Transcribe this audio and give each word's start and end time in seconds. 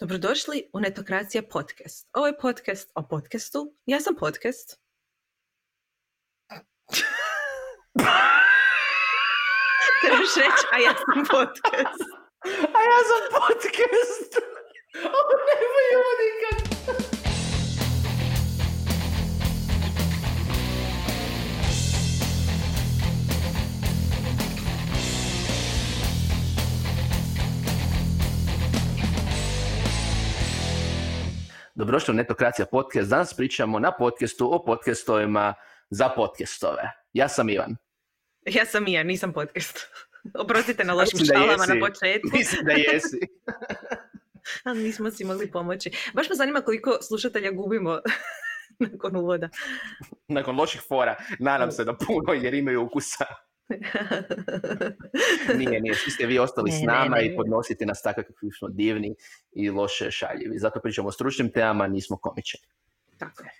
Dobrodošli 0.00 0.70
u 0.72 0.80
Netokracija 0.80 1.42
podcast. 1.42 2.08
Ovo 2.12 2.26
je 2.26 2.38
podcast 2.38 2.90
o 2.94 3.08
podcastu. 3.08 3.74
Ja 3.86 4.00
sam 4.00 4.14
podcast. 4.16 4.68
Trebaš 10.00 10.34
reći, 10.36 10.64
a 10.72 10.78
ja 10.78 10.94
sam 10.94 11.24
podcast. 11.30 12.02
A 12.76 12.80
ja 12.90 12.98
sam 13.10 13.22
podcast. 13.40 14.32
Ovo 15.18 15.34
nemaju 15.48 16.00
nikad. 16.22 16.67
Dobrodošli 31.88 32.12
u 32.12 32.16
Netokracija 32.16 32.66
podcast. 32.66 33.10
Danas 33.10 33.34
pričamo 33.34 33.78
na 33.78 33.92
podcastu 33.92 34.54
o 34.54 34.64
podcastovima 34.64 35.54
za 35.90 36.08
podcastove. 36.08 36.82
Ja 37.12 37.28
sam 37.28 37.48
Ivan. 37.48 37.76
Ja 38.46 38.66
sam 38.66 38.84
Mija, 38.84 39.02
nisam 39.02 39.32
podcast. 39.32 39.78
Oprostite 40.42 40.84
na 40.84 40.94
lošim 40.94 41.18
šalama 41.26 41.66
na 41.66 41.86
početku. 41.86 42.28
Mislim 42.38 42.64
da 42.64 42.72
jesi. 42.72 43.18
Ali 44.64 44.82
nismo 44.82 45.10
si 45.10 45.24
mogli 45.24 45.50
pomoći. 45.50 45.90
Baš 46.14 46.28
me 46.28 46.36
zanima 46.36 46.60
koliko 46.60 46.98
slušatelja 47.02 47.50
gubimo 47.50 48.00
nakon 48.78 49.16
uvoda. 49.16 49.48
Nakon 50.28 50.56
loših 50.56 50.80
fora, 50.88 51.16
nadam 51.38 51.72
se 51.72 51.84
da 51.84 51.96
puno 51.96 52.32
jer 52.32 52.54
imaju 52.54 52.82
ukusa. 52.82 53.24
Nije, 55.58 55.80
nije, 55.80 55.94
svi 55.94 56.10
ste 56.10 56.26
vi 56.26 56.38
ostali 56.38 56.70
Ne, 56.70 56.76
s 56.76 56.82
nama 56.82 57.16
ne. 57.16 57.26
i 57.26 57.36
podnosite 57.36 57.86
nas 57.86 58.02
tako 58.02 58.22
kakvi 58.22 58.50
smo 58.58 58.68
divni 58.68 59.14
i 59.52 59.70
loše 59.70 60.10
šaljivi. 60.10 60.58
Zato 60.58 60.80
pričamo 60.80 61.08
o 61.08 61.12
stručnim 61.12 61.52
temama, 61.52 61.86
nismo 61.86 62.16
komični. 62.16 62.60
Tako 63.18 63.42
je. 63.42 63.50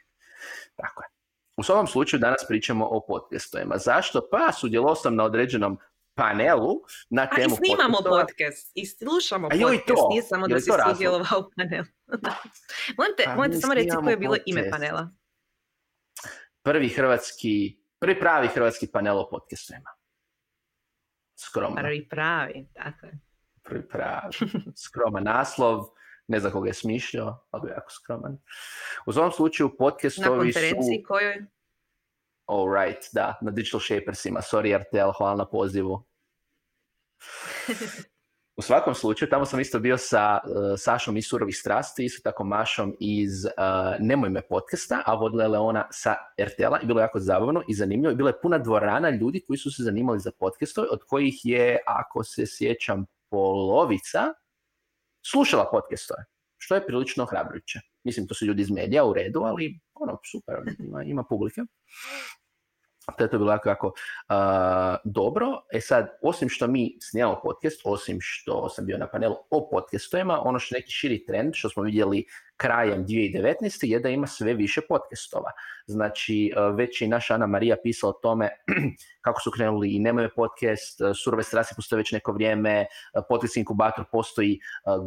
Tako 0.77 1.03
je. 1.03 1.09
U 1.57 1.63
svakom 1.63 1.87
slučaju 1.87 2.21
danas 2.21 2.45
pričamo 2.49 2.87
o 2.87 3.07
podcastovima. 3.09 3.77
Zašto? 3.79 4.29
Pa 4.31 4.53
sudjelovao 4.53 4.95
sam 4.95 5.15
na 5.17 5.25
određenom 5.25 5.79
panelu 6.15 6.75
na 7.11 7.23
A 7.23 7.29
i 7.33 7.37
temu 7.37 7.57
snimamo 7.57 7.97
podcastova. 7.99 8.25
podcast. 8.27 8.73
I 8.75 8.87
slušamo 8.87 9.49
A 9.51 9.55
joj, 9.55 9.77
podcast. 9.77 9.87
to. 9.87 10.09
Nije 10.11 10.23
samo 10.23 10.49
da 10.49 10.61
si 10.61 10.71
sudjelovao 10.93 11.39
u 11.41 11.51
panelu. 11.57 11.85
Molim 12.99 13.13
te, 13.17 13.25
Pa 13.25 13.31
samo 13.33 13.45
reci 13.45 13.61
koje 13.65 13.77
je 13.77 13.91
snimamo 13.91 14.17
bilo 14.17 14.37
ime 14.47 14.71
panela. 14.71 15.11
Prvi 16.63 16.89
hrvatski, 16.89 17.79
prvi 17.99 18.21
pravi 18.21 18.49
hrvatski 18.49 18.87
panel 18.87 19.19
o 19.19 19.29
podcastovima. 19.31 19.98
Skromno. 21.39 21.77
Prvi 21.77 22.09
pravi, 22.09 22.69
tako 22.75 23.07
je. 23.07 23.19
Prvi 23.63 23.89
pravi. 23.89 24.33
Skroman 24.85 25.25
naslov. 25.25 25.85
Ne 26.29 26.41
znam 26.41 26.53
koga 26.53 26.69
je 26.69 26.75
smišljao, 26.75 27.47
ali 27.51 27.63
bio 27.63 27.73
jako 27.73 27.91
skroman. 27.91 28.39
U 29.07 29.13
svom 29.13 29.33
slučaju 29.33 29.69
Na 29.69 29.75
podcastovi 29.79 30.53
su... 30.53 30.61
konferenciji 30.61 31.03
kojoj... 31.03 31.45
All 32.47 32.67
right, 32.67 33.09
da, 33.13 33.39
na 33.43 33.51
Digital 33.51 33.81
Shapersima. 33.81 34.41
Sorry 34.41 34.79
RTL, 34.79 35.11
hvala 35.19 35.37
na 35.37 35.47
pozivu. 35.47 36.05
U 38.59 38.63
svakom 38.63 38.95
slučaju, 38.95 39.31
tamo 39.31 39.45
sam 39.45 39.61
isto 39.61 39.79
bio 39.79 39.97
sa 39.99 40.39
uh, 40.45 40.51
Sašom 40.79 41.17
iz 41.17 41.27
Surovih 41.29 41.57
strasti, 41.57 42.05
isto 42.05 42.31
tako 42.31 42.45
Mašom 42.45 42.97
iz 43.01 43.45
uh, 43.45 43.51
Nemoj 44.01 44.31
me 44.31 44.43
podcasta, 44.43 45.03
a 45.07 45.15
vodila 45.15 45.43
je 45.43 45.49
Leona 45.49 45.87
sa 45.91 46.15
RTL-a 46.41 46.81
i 46.83 46.87
bilo 46.87 47.01
je 47.01 47.05
jako 47.05 47.21
zabavno 47.21 47.63
i 47.69 47.75
zanimljivo. 47.75 48.13
I 48.13 48.17
bila 48.17 48.31
je 48.31 48.41
puna 48.43 48.59
dvorana 48.59 49.11
ljudi 49.11 49.45
koji 49.47 49.57
su 49.59 49.71
se 49.71 49.83
zanimali 49.83 50.21
za 50.21 50.31
podcastove, 50.39 50.89
od 50.91 51.01
kojih 51.07 51.41
je, 51.45 51.79
ako 51.87 52.25
se 52.25 52.45
sjećam, 52.47 53.07
polovica 53.31 54.23
slušala 55.31 55.69
podcastove, 55.71 56.25
što 56.57 56.75
je 56.75 56.87
prilično 56.87 57.25
ohrabrujuće. 57.25 57.81
Mislim, 58.05 58.27
to 58.27 58.35
su 58.35 58.47
ljudi 58.47 58.63
iz 58.63 58.71
medija 58.71 59.05
u 59.05 59.13
redu, 59.13 59.41
ali 59.41 59.81
ono, 59.95 60.19
super, 60.33 60.55
ima, 60.79 61.03
ima 61.03 61.25
publike. 61.29 61.61
To 63.17 63.25
je 63.25 63.31
to 63.31 63.39
bilo 63.39 63.53
jako, 63.53 63.69
jako 63.69 63.87
uh, 63.87 64.35
dobro. 65.05 65.47
E 65.73 65.81
sad, 65.81 66.09
osim 66.23 66.49
što 66.49 66.67
mi 66.67 66.97
snimamo 67.01 67.41
podcast, 67.43 67.81
osim 67.85 68.19
što 68.21 68.69
sam 68.69 68.87
bio 68.87 68.99
na 68.99 69.07
panelu 69.07 69.37
o 69.51 69.69
podcastovima, 69.71 70.41
ono 70.45 70.59
što 70.59 70.75
je 70.75 70.81
neki 70.81 70.93
širi 70.93 71.25
trend, 71.25 71.55
što 71.55 71.69
smo 71.69 71.83
vidjeli 71.83 72.25
krajem 72.57 73.07
2019. 73.07 73.87
je 73.87 74.01
da 74.01 74.09
ima 74.09 74.27
sve 74.27 74.55
više 74.55 74.81
podcastova. 74.89 75.51
Znači, 75.87 76.53
uh, 76.57 76.77
već 76.77 77.03
je 77.03 77.09
naša 77.09 77.35
Ana 77.35 77.47
Marija 77.47 77.77
pisala 77.83 78.11
o 78.11 78.21
tome 78.23 78.49
kako 79.25 79.41
su 79.41 79.51
krenuli 79.51 79.95
i 79.95 79.99
nemaju 79.99 80.29
podcast, 80.37 81.01
uh, 81.01 81.11
surove 81.25 81.43
strasti 81.43 81.75
postoje 81.77 81.99
već 81.99 82.13
neko 82.13 82.33
vrijeme, 82.33 82.87
uh, 83.15 83.23
podcast 83.29 83.57
inkubator 83.57 84.05
postoji 84.13 84.61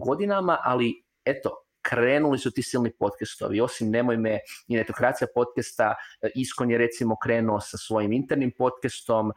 godinama, 0.05 0.57
ali 0.63 1.03
eto, 1.25 1.70
krenuli 1.81 2.37
su 2.37 2.51
ti 2.51 2.63
silni 2.63 2.91
podcastovi. 2.99 3.61
Osim 3.61 3.89
Nemoj 3.89 4.17
me 4.17 4.39
i 4.67 4.75
Netokracija 4.75 5.27
podcasta, 5.35 5.95
e, 6.21 6.29
Iskon 6.35 6.71
je 6.71 6.77
recimo 6.77 7.17
krenuo 7.23 7.59
sa 7.59 7.77
svojim 7.77 8.13
internim 8.13 8.51
podcastom, 8.57 9.31
e, 9.31 9.33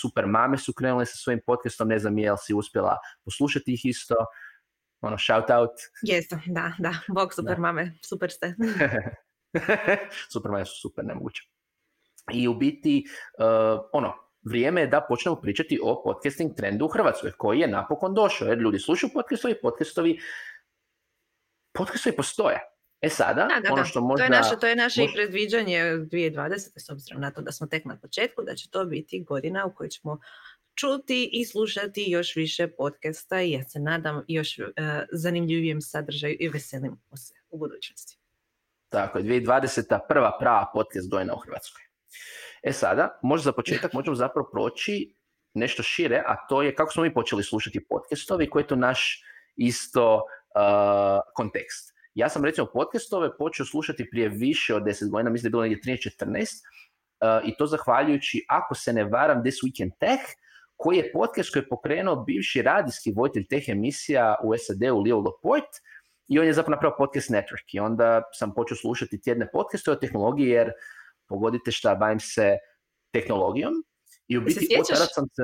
Super 0.00 0.26
Mame 0.26 0.58
su 0.58 0.72
krenule 0.72 1.06
sa 1.06 1.16
svojim 1.16 1.40
podcastom, 1.46 1.88
ne 1.88 1.98
znam 1.98 2.18
je 2.18 2.32
li 2.32 2.38
si 2.40 2.54
uspjela 2.54 2.96
poslušati 3.24 3.74
ih 3.74 3.84
isto, 3.84 4.14
ono, 5.00 5.18
shout 5.18 5.50
out. 5.50 5.70
Jesam, 6.02 6.40
da, 6.46 6.72
da. 6.78 6.94
Bog 7.08 7.34
super 7.34 7.54
Da. 7.54 7.60
mame, 7.60 7.92
super 8.04 8.30
ste. 8.30 8.54
super 10.32 10.50
Mame 10.50 10.64
su 10.64 10.80
super, 10.80 11.04
nemoguće. 11.04 11.42
I 12.32 12.48
u 12.48 12.54
biti, 12.54 13.04
uh, 13.38 13.80
ono, 13.92 14.14
vrijeme 14.42 14.80
je 14.80 14.86
da 14.86 15.06
počnemo 15.08 15.36
pričati 15.36 15.80
o 15.82 16.02
podcasting 16.04 16.54
trendu 16.56 16.84
u 16.84 16.88
Hrvatskoj, 16.88 17.32
koji 17.32 17.58
je 17.58 17.68
napokon 17.68 18.14
došao, 18.14 18.48
jer 18.48 18.58
ljudi 18.58 18.78
slušaju 18.78 19.10
podcastovi, 19.14 19.60
podcastovi, 19.62 20.18
podcastovi 21.78 22.16
postoje. 22.16 22.58
E 23.00 23.08
sada, 23.08 23.48
Da, 23.54 23.60
da, 23.68 23.74
ono 23.74 23.84
što 23.84 24.00
možda... 24.00 24.26
To 24.26 24.32
je 24.32 24.40
naše, 24.40 24.56
to 24.60 24.66
je 24.66 24.76
naše 24.76 25.00
i 25.00 25.04
možda- 25.04 25.14
predviđanje 25.16 25.78
2020. 25.82 26.56
s 26.76 26.90
obzirom 26.90 27.20
na 27.20 27.30
to 27.30 27.40
da 27.40 27.52
smo 27.52 27.66
tek 27.66 27.84
na 27.84 27.98
početku, 27.98 28.42
da 28.42 28.54
će 28.54 28.70
to 28.70 28.84
biti 28.84 29.24
godina 29.24 29.66
u 29.66 29.74
kojoj 29.74 29.88
ćemo 29.90 30.18
čuti 30.74 31.30
i 31.32 31.44
slušati 31.44 32.04
još 32.08 32.36
više 32.36 32.68
podcasta 32.68 33.42
i 33.42 33.52
ja 33.52 33.62
se 33.62 33.80
nadam 33.80 34.24
još 34.28 34.58
uh, 34.58 34.64
zanimljivijem 35.12 35.80
sadržaju 35.80 36.36
i 36.40 36.48
veselimo 36.48 37.16
se 37.16 37.34
u 37.50 37.58
budućnosti. 37.58 38.18
Tako 38.88 39.18
je, 39.18 39.24
2020. 39.24 39.98
prva 40.08 40.36
prava 40.40 40.70
podcast 40.74 41.10
godina 41.10 41.34
u 41.34 41.38
Hrvatskoj. 41.38 41.82
E 42.62 42.72
sada, 42.72 43.18
možda 43.22 43.44
za 43.44 43.52
početak 43.52 43.92
možemo 43.92 44.14
zapravo 44.14 44.48
proći 44.52 45.14
nešto 45.54 45.82
šire, 45.82 46.22
a 46.26 46.46
to 46.48 46.62
je 46.62 46.74
kako 46.74 46.92
smo 46.92 47.02
mi 47.02 47.14
počeli 47.14 47.42
slušati 47.42 47.86
podcastovi 47.88 48.44
i 48.44 48.50
koji 48.50 48.62
je 48.62 48.66
to 48.66 48.76
naš 48.76 49.22
isto 49.56 50.22
kontekst. 51.34 51.94
Ja 52.14 52.28
sam 52.28 52.44
recimo 52.44 52.66
podcastove 52.66 53.36
počeo 53.36 53.66
slušati 53.66 54.10
prije 54.10 54.28
više 54.28 54.74
od 54.74 54.82
10 54.82 55.10
godina, 55.10 55.30
mislim 55.30 55.42
da 55.42 55.46
je 55.46 55.50
bilo 55.50 55.62
negdje 55.62 56.10
13-14, 56.20 56.38
uh, 57.42 57.48
i 57.48 57.56
to 57.58 57.66
zahvaljujući, 57.66 58.44
ako 58.48 58.74
se 58.74 58.92
ne 58.92 59.04
varam, 59.04 59.42
This 59.42 59.54
Week 59.54 59.82
in 59.82 59.90
Tech, 60.00 60.22
koji 60.76 60.96
je 60.96 61.12
podcast 61.12 61.52
koji 61.52 61.62
je 61.62 61.68
pokrenuo 61.68 62.16
bivši 62.16 62.62
radijski 62.62 63.12
voditelj 63.16 63.46
teh 63.46 63.68
emisija 63.68 64.36
u 64.44 64.54
SAD-u 64.56 65.02
Leo 65.02 65.20
Laporte, 65.20 65.78
i 66.28 66.38
on 66.38 66.46
je 66.46 66.52
zapravo 66.52 66.74
napravio 66.74 66.96
podcast 66.98 67.30
network. 67.30 67.66
I 67.72 67.80
onda 67.80 68.22
sam 68.32 68.54
počeo 68.54 68.76
slušati 68.76 69.20
tjedne 69.20 69.50
podcaste 69.52 69.90
o 69.90 69.94
tehnologiji 69.94 70.48
jer 70.48 70.72
pogodite 71.28 71.70
šta, 71.72 71.94
bavim 71.94 72.20
se 72.20 72.56
tehnologijom. 73.12 73.72
I 74.28 74.38
u 74.38 74.40
Se 74.40 74.60
biti 74.60 74.74
tada 74.88 75.04
sam 75.04 75.24
se... 75.36 75.42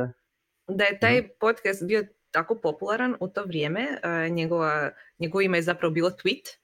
Da 0.69 0.85
je 0.85 0.99
taj 0.99 1.29
podcast 1.39 1.87
bio 1.87 2.05
tako 2.35 2.55
popularan 2.63 3.17
u 3.21 3.29
to 3.29 3.45
vrijeme, 3.45 3.81
uh, 3.83 4.33
njegova, 4.33 4.91
njegovo 5.19 5.41
ime 5.41 5.59
je 5.59 5.63
zapravo 5.63 5.93
bilo 5.93 6.11
Tweet, 6.11 6.57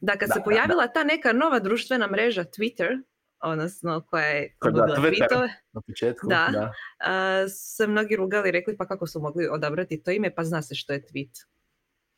da 0.00 0.12
kad 0.12 0.28
Da, 0.28 0.34
se 0.34 0.40
da, 0.40 0.44
pojavila 0.44 0.86
ta 0.86 1.04
neka 1.04 1.32
nova 1.32 1.58
društvena 1.58 2.06
mreža 2.06 2.44
Twitter, 2.44 3.02
odnosno 3.40 4.06
koja 4.10 4.26
je 4.26 4.56
tweetove, 4.60 5.48
Na 5.72 5.80
početku, 5.86 6.26
Da. 6.28 6.48
da. 6.52 6.72
a, 6.98 7.48
se 7.48 7.86
mnogi 7.86 8.16
rugali 8.16 8.48
i 8.48 8.52
rekli 8.52 8.76
pa 8.76 8.86
kako 8.86 9.06
su 9.06 9.20
mogli 9.20 9.48
odabrati 9.48 10.02
to 10.02 10.10
ime, 10.10 10.34
pa 10.34 10.44
zna 10.44 10.62
se 10.62 10.74
što 10.74 10.92
je 10.92 11.02
tweet. 11.02 11.44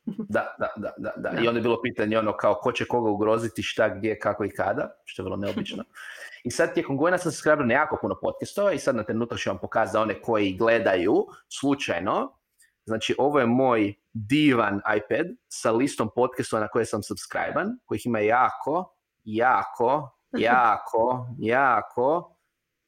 Da, 0.05 0.57
da, 0.61 0.69
da, 0.77 0.93
da, 0.99 1.13
da. 1.17 1.31
Da. 1.31 1.41
I 1.45 1.49
onda 1.49 1.59
je 1.59 1.63
bilo 1.63 1.83
pitanje 1.83 2.19
ono 2.19 2.37
kao 2.37 2.55
ko 2.55 2.73
će 2.73 2.85
koga 2.85 3.11
ugroziti, 3.11 3.63
šta, 3.63 3.89
gdje, 3.89 4.19
kako 4.19 4.45
i 4.45 4.51
kada, 4.51 5.01
što 5.05 5.23
je 5.23 5.25
vrlo 5.25 5.37
neobično. 5.37 5.85
I 6.45 6.51
sad 6.51 6.75
tijekom 6.75 6.97
godina 6.97 7.19
sam 7.19 7.33
se 7.33 7.39
skrabio 7.39 7.67
na 7.67 7.75
jako 7.75 7.99
puno 8.01 8.19
podcastova 8.23 8.73
i 8.73 8.79
sad 8.79 8.97
na 8.97 9.03
trenutak 9.03 9.39
ću 9.39 9.51
vam 9.51 9.59
pokazati 9.59 9.93
za 9.93 10.01
one 10.01 10.23
koji 10.23 10.57
gledaju 10.57 11.27
slučajno. 11.49 12.40
Znači, 12.85 13.15
ovo 13.19 13.41
je 13.41 13.47
moj 13.47 13.95
divan 14.13 14.81
iPad 14.97 15.27
sa 15.49 15.73
listom 15.73 16.11
podcastova 16.15 16.61
na 16.61 16.69
koje 16.69 16.85
sam 16.85 17.03
subscriban, 17.03 17.69
kojih 17.85 18.07
ima 18.07 18.19
jako, 18.19 18.97
jako, 19.25 20.19
jako, 20.39 21.27
jako, 21.39 22.37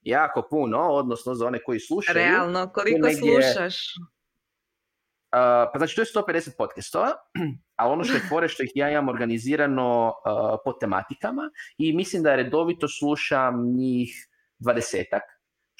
jako 0.03 0.43
puno, 0.51 0.79
odnosno 0.79 1.35
za 1.35 1.47
one 1.47 1.63
koji 1.65 1.81
slušaju. 1.81 2.15
Realno, 2.15 2.71
koliko 2.73 3.07
negdje- 3.07 3.43
slušaš? 3.43 3.77
Uh, 5.35 5.39
pa 5.73 5.79
znači 5.79 5.97
to 5.97 6.03
je 6.03 6.07
150 6.07 6.51
podcastova, 6.59 7.11
ali 7.77 7.93
ono 7.93 8.05
što 8.05 8.15
je 8.15 8.27
fore 8.29 8.49
što 8.49 8.63
ih 8.63 8.71
ja 8.75 8.91
imam 8.91 9.09
organizirano 9.09 10.07
uh, 10.09 10.59
po 10.65 10.73
tematikama 10.73 11.43
i 11.79 11.93
mislim 11.97 12.23
da 12.23 12.37
redovito 12.37 12.89
slušam 12.89 13.55
njih 13.77 14.29
dvadesetak, 14.59 15.23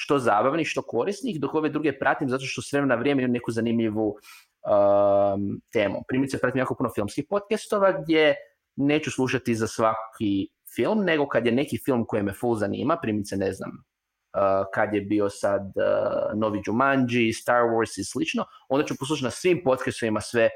što 0.03 0.19
zabavnih, 0.19 0.67
što 0.67 0.83
korisnih, 0.83 1.41
dok 1.41 1.55
ove 1.55 1.69
druge 1.69 1.99
pratim 1.99 2.29
zato 2.29 2.45
što 2.45 2.63
s 2.63 2.73
vremena 2.73 2.95
na 2.95 3.01
vrijeme 3.01 3.23
imaju 3.23 3.33
neku 3.33 3.53
zanimljivu 3.53 4.09
um, 4.09 5.61
temom. 5.73 6.03
Primjerice, 6.09 6.39
pratim 6.39 6.59
jako 6.59 6.75
puno 6.75 6.91
filmskih 6.95 7.25
podcastova 7.31 7.93
gdje 8.03 8.35
neću 8.77 9.11
slušati 9.11 9.55
za 9.55 9.67
svaki 9.67 10.49
film, 10.75 11.05
nego 11.05 11.29
kad 11.29 11.47
je 11.47 11.53
neki 11.53 11.79
film 11.85 12.05
koji 12.07 12.23
me 12.23 12.33
full 12.33 12.57
zanima, 12.57 12.97
primjerice, 13.03 13.37
ne 13.37 13.53
znam, 13.53 13.71
uh, 13.71 14.67
kad 14.75 14.95
je 14.95 15.01
bio 15.01 15.29
sad 15.31 15.63
uh, 15.63 16.41
novi 16.41 16.63
Jumanji, 16.67 17.33
Star 17.33 17.63
Wars 17.63 18.01
i 18.01 18.05
slično, 18.05 18.45
onda 18.69 18.87
ću 18.87 18.95
poslušati 18.99 19.25
na 19.25 19.31
svim 19.31 19.61
podcastovima 19.65 20.21
sve 20.21 20.49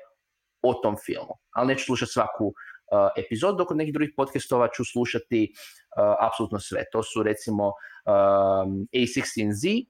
o 0.62 0.74
tom 0.74 0.96
filmu. 1.06 1.34
Ali 1.50 1.68
neću 1.68 1.84
slušati 1.84 2.12
svaku 2.12 2.52
uh, 2.92 3.08
epizodu, 3.16 3.56
dok 3.56 3.70
od 3.70 3.76
nekih 3.76 3.94
drugih 3.94 4.14
podcastova 4.16 4.68
ću 4.68 4.84
slušati 4.84 5.52
apsolutno 6.20 6.58
sve. 6.60 6.84
To 6.92 7.02
su 7.02 7.22
recimo 7.22 7.66
um, 7.66 8.86
A16Z, 8.92 9.86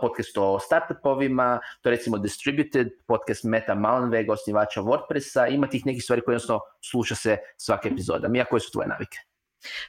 podcast 0.00 0.38
o 0.38 0.58
startupovima, 0.58 1.60
to 1.80 1.88
je 1.88 1.96
recimo 1.96 2.18
Distributed, 2.18 2.88
podcast 3.06 3.44
Meta 3.44 3.74
Malenvega, 3.74 4.32
osnivača 4.32 4.82
WordPressa, 4.82 5.54
ima 5.54 5.66
tih 5.66 5.86
nekih 5.86 6.02
stvari 6.02 6.22
koje 6.22 6.32
jednostavno 6.32 6.60
sluša 6.90 7.14
se 7.14 7.36
svake 7.56 7.88
epizoda. 7.88 8.28
Mija, 8.28 8.44
koje 8.44 8.60
su 8.60 8.72
tvoje 8.72 8.88
navike? 8.88 9.31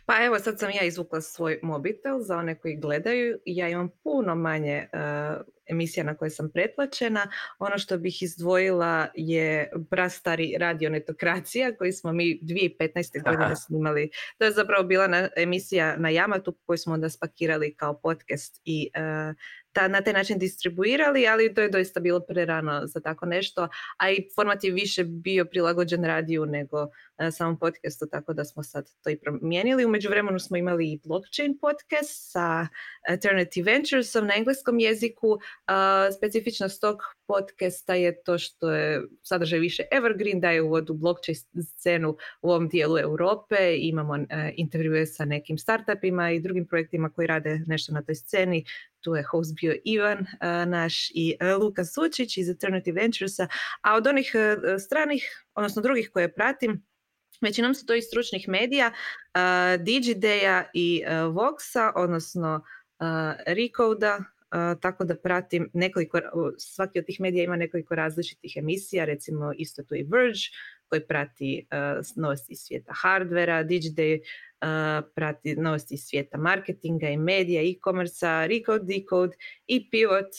Pa 0.05 0.25
evo 0.25 0.39
sad 0.39 0.59
sam 0.59 0.69
ja 0.69 0.83
izvukla 0.83 1.21
svoj 1.21 1.59
mobitel 1.63 2.19
za 2.19 2.37
one 2.37 2.59
koji 2.59 2.75
gledaju. 2.75 3.39
Ja 3.45 3.69
imam 3.69 3.89
puno 4.03 4.35
manje 4.35 4.87
uh, 4.93 5.41
emisija 5.65 6.03
na 6.03 6.17
koje 6.17 6.29
sam 6.29 6.51
pretplaćena. 6.53 7.27
Ono 7.59 7.77
što 7.77 7.97
bih 7.97 8.23
izdvojila 8.23 9.07
je 9.15 9.71
prastari 9.89 10.55
radio 10.59 10.89
netokracija 10.89 11.77
koji 11.77 11.91
smo 11.91 12.13
mi 12.13 12.39
2015. 12.43 13.23
godine 13.23 13.55
snimali. 13.55 14.09
To 14.37 14.45
je 14.45 14.51
zapravo 14.51 14.83
bila 14.83 15.07
na, 15.07 15.29
emisija 15.37 15.97
na 15.97 16.09
Yamatu 16.09 16.53
koju 16.65 16.77
smo 16.77 16.93
onda 16.93 17.09
spakirali 17.09 17.75
kao 17.75 17.99
podcast 17.99 18.61
i 18.65 18.89
uh, 18.95 19.35
ta, 19.73 19.87
na 19.87 20.01
taj 20.01 20.13
način 20.13 20.39
distribuirali, 20.39 21.27
ali 21.27 21.53
to 21.53 21.61
je 21.61 21.69
doista 21.69 21.99
bilo 21.99 22.19
prerano 22.19 22.81
za 22.87 22.99
tako 22.99 23.25
nešto, 23.25 23.67
a 23.97 24.11
i 24.11 24.27
format 24.35 24.63
je 24.63 24.71
više 24.71 25.03
bio 25.03 25.45
prilagođen 25.45 26.03
radiju 26.03 26.45
nego 26.45 26.81
uh, 26.81 26.89
samom 27.31 27.59
podcastu, 27.59 28.05
tako 28.11 28.33
da 28.33 28.45
smo 28.45 28.63
sad 28.63 28.89
to 29.03 29.09
i 29.09 29.17
promijenili. 29.17 29.85
U 29.85 29.89
međuvremenu 29.89 30.39
smo 30.39 30.57
imali 30.57 30.91
i 30.91 30.99
blockchain 31.03 31.57
podcast 31.61 32.31
sa 32.31 32.67
Alternative 33.09 33.71
Venturesom 33.71 34.27
na 34.27 34.35
engleskom 34.35 34.79
jeziku. 34.79 35.29
Uh, 35.29 35.39
specifičnost 36.17 36.81
tog 36.81 36.97
podcasta 37.33 37.93
je 37.93 38.23
to 38.23 38.37
što 38.37 38.71
je 38.71 39.01
sadržaj 39.23 39.59
više 39.59 39.83
evergreen, 39.91 40.39
daje 40.39 40.61
uvod 40.61 40.89
u 40.89 40.93
blockchain 40.93 41.37
scenu 41.63 42.17
u 42.41 42.49
ovom 42.49 42.69
dijelu 42.69 42.97
Europe. 42.97 43.55
Imamo 43.77 44.13
uh, 44.13 44.27
intervjue 44.55 45.05
sa 45.05 45.25
nekim 45.25 45.57
startupima 45.57 46.31
i 46.31 46.39
drugim 46.39 46.67
projektima 46.67 47.09
koji 47.09 47.27
rade 47.27 47.61
nešto 47.67 47.93
na 47.93 48.01
toj 48.01 48.15
sceni 48.15 48.65
tu 49.01 49.15
je 49.15 49.23
host 49.23 49.55
bio 49.61 49.75
Ivan 49.85 50.19
uh, 50.19 50.27
naš 50.67 51.11
i 51.15 51.35
uh, 51.41 51.61
Luka 51.61 51.85
Sučić 51.85 52.37
iz 52.37 52.49
Alternative 52.49 53.01
Venturesa, 53.01 53.47
a 53.81 53.95
od 53.95 54.07
onih 54.07 54.33
stranih, 54.79 55.45
odnosno 55.55 55.81
drugih 55.81 56.09
koje 56.13 56.33
pratim, 56.33 56.85
većinom 57.41 57.75
su 57.75 57.85
to 57.85 57.95
iz 57.95 58.03
stručnih 58.03 58.47
medija, 58.47 58.91
uh, 58.91 59.83
Digideja 59.83 60.69
i 60.73 61.03
uh, 61.05 61.11
Voxa, 61.35 61.91
odnosno 61.95 62.63
Uh, 62.99 63.07
tako 64.81 65.03
da 65.03 65.15
pratim 65.15 65.69
nekoliko, 65.73 66.19
svaki 66.57 66.99
od 66.99 67.05
tih 67.05 67.19
medija 67.19 67.43
ima 67.43 67.55
nekoliko 67.55 67.95
različitih 67.95 68.53
emisija, 68.57 69.05
recimo 69.05 69.53
isto 69.57 69.83
tu 69.83 69.95
i 69.95 70.03
Verge 70.03 70.39
koji 70.87 71.07
prati 71.07 71.67
novosti 72.15 72.55
svijeta 72.55 72.93
hardvera, 73.01 73.63
Digiday 73.63 74.19
prati 75.15 75.55
novosti 75.55 75.97
svijeta 75.97 76.37
marketinga 76.37 77.09
i 77.09 77.17
medija, 77.17 77.61
e-commerce, 77.61 78.47
Recode, 78.47 78.85
Decode 78.85 79.35
i 79.67 79.89
Pivot. 79.89 80.31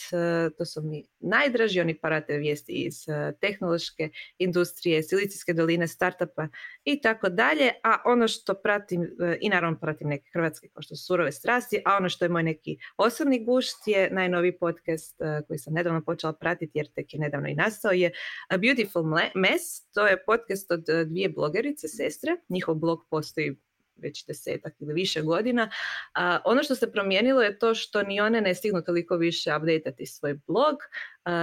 To 0.58 0.64
su 0.64 0.82
mi 0.82 1.04
najdraži, 1.20 1.80
oni 1.80 1.98
parate 1.98 2.36
vijesti 2.36 2.72
iz 2.72 2.94
tehnološke 3.40 4.10
industrije, 4.38 5.02
silicijske 5.02 5.52
doline, 5.52 5.88
startupa 5.88 6.48
i 6.84 7.00
tako 7.00 7.28
dalje. 7.28 7.72
A 7.84 8.02
ono 8.04 8.28
što 8.28 8.54
pratim, 8.54 9.02
e, 9.02 9.38
i 9.40 9.48
naravno 9.48 9.78
pratim 9.78 10.08
neke 10.08 10.30
hrvatske 10.32 10.68
kao 10.68 10.82
što 10.82 10.96
su 10.96 11.06
surove 11.06 11.32
strasti, 11.32 11.82
a 11.84 11.96
ono 11.96 12.08
što 12.08 12.24
je 12.24 12.28
moj 12.28 12.42
neki 12.42 12.78
osobni 12.96 13.44
gušt 13.44 13.86
je 13.86 14.10
najnoviji 14.10 14.58
podcast 14.58 15.20
e, 15.20 15.42
koji 15.46 15.58
sam 15.58 15.74
nedavno 15.74 16.04
počela 16.04 16.32
pratiti 16.32 16.78
jer 16.78 16.86
tek 16.86 17.14
je 17.14 17.20
nedavno 17.20 17.48
i 17.48 17.54
nastao 17.54 17.92
je 17.92 18.12
A 18.48 18.56
Beautiful 18.56 19.04
Mess. 19.34 19.90
To 19.94 20.06
je 20.06 20.24
podcast 20.24 20.70
od 20.70 20.88
e, 20.88 21.04
dvije 21.04 21.28
blogerice, 21.28 21.88
sestre. 21.88 22.36
Njihov 22.48 22.74
blog 22.74 23.06
postoji 23.10 23.56
već 23.96 24.26
desetak 24.26 24.74
ili 24.80 24.94
više 24.94 25.22
godina. 25.22 25.70
A, 26.14 26.38
ono 26.44 26.62
što 26.62 26.74
se 26.74 26.92
promijenilo 26.92 27.42
je 27.42 27.58
to 27.58 27.74
što 27.74 28.02
ni 28.02 28.20
one 28.20 28.40
ne 28.40 28.54
stignu 28.54 28.82
toliko 28.82 29.16
više 29.16 29.56
updateati 29.56 30.06
svoj 30.06 30.34
blog. 30.46 30.76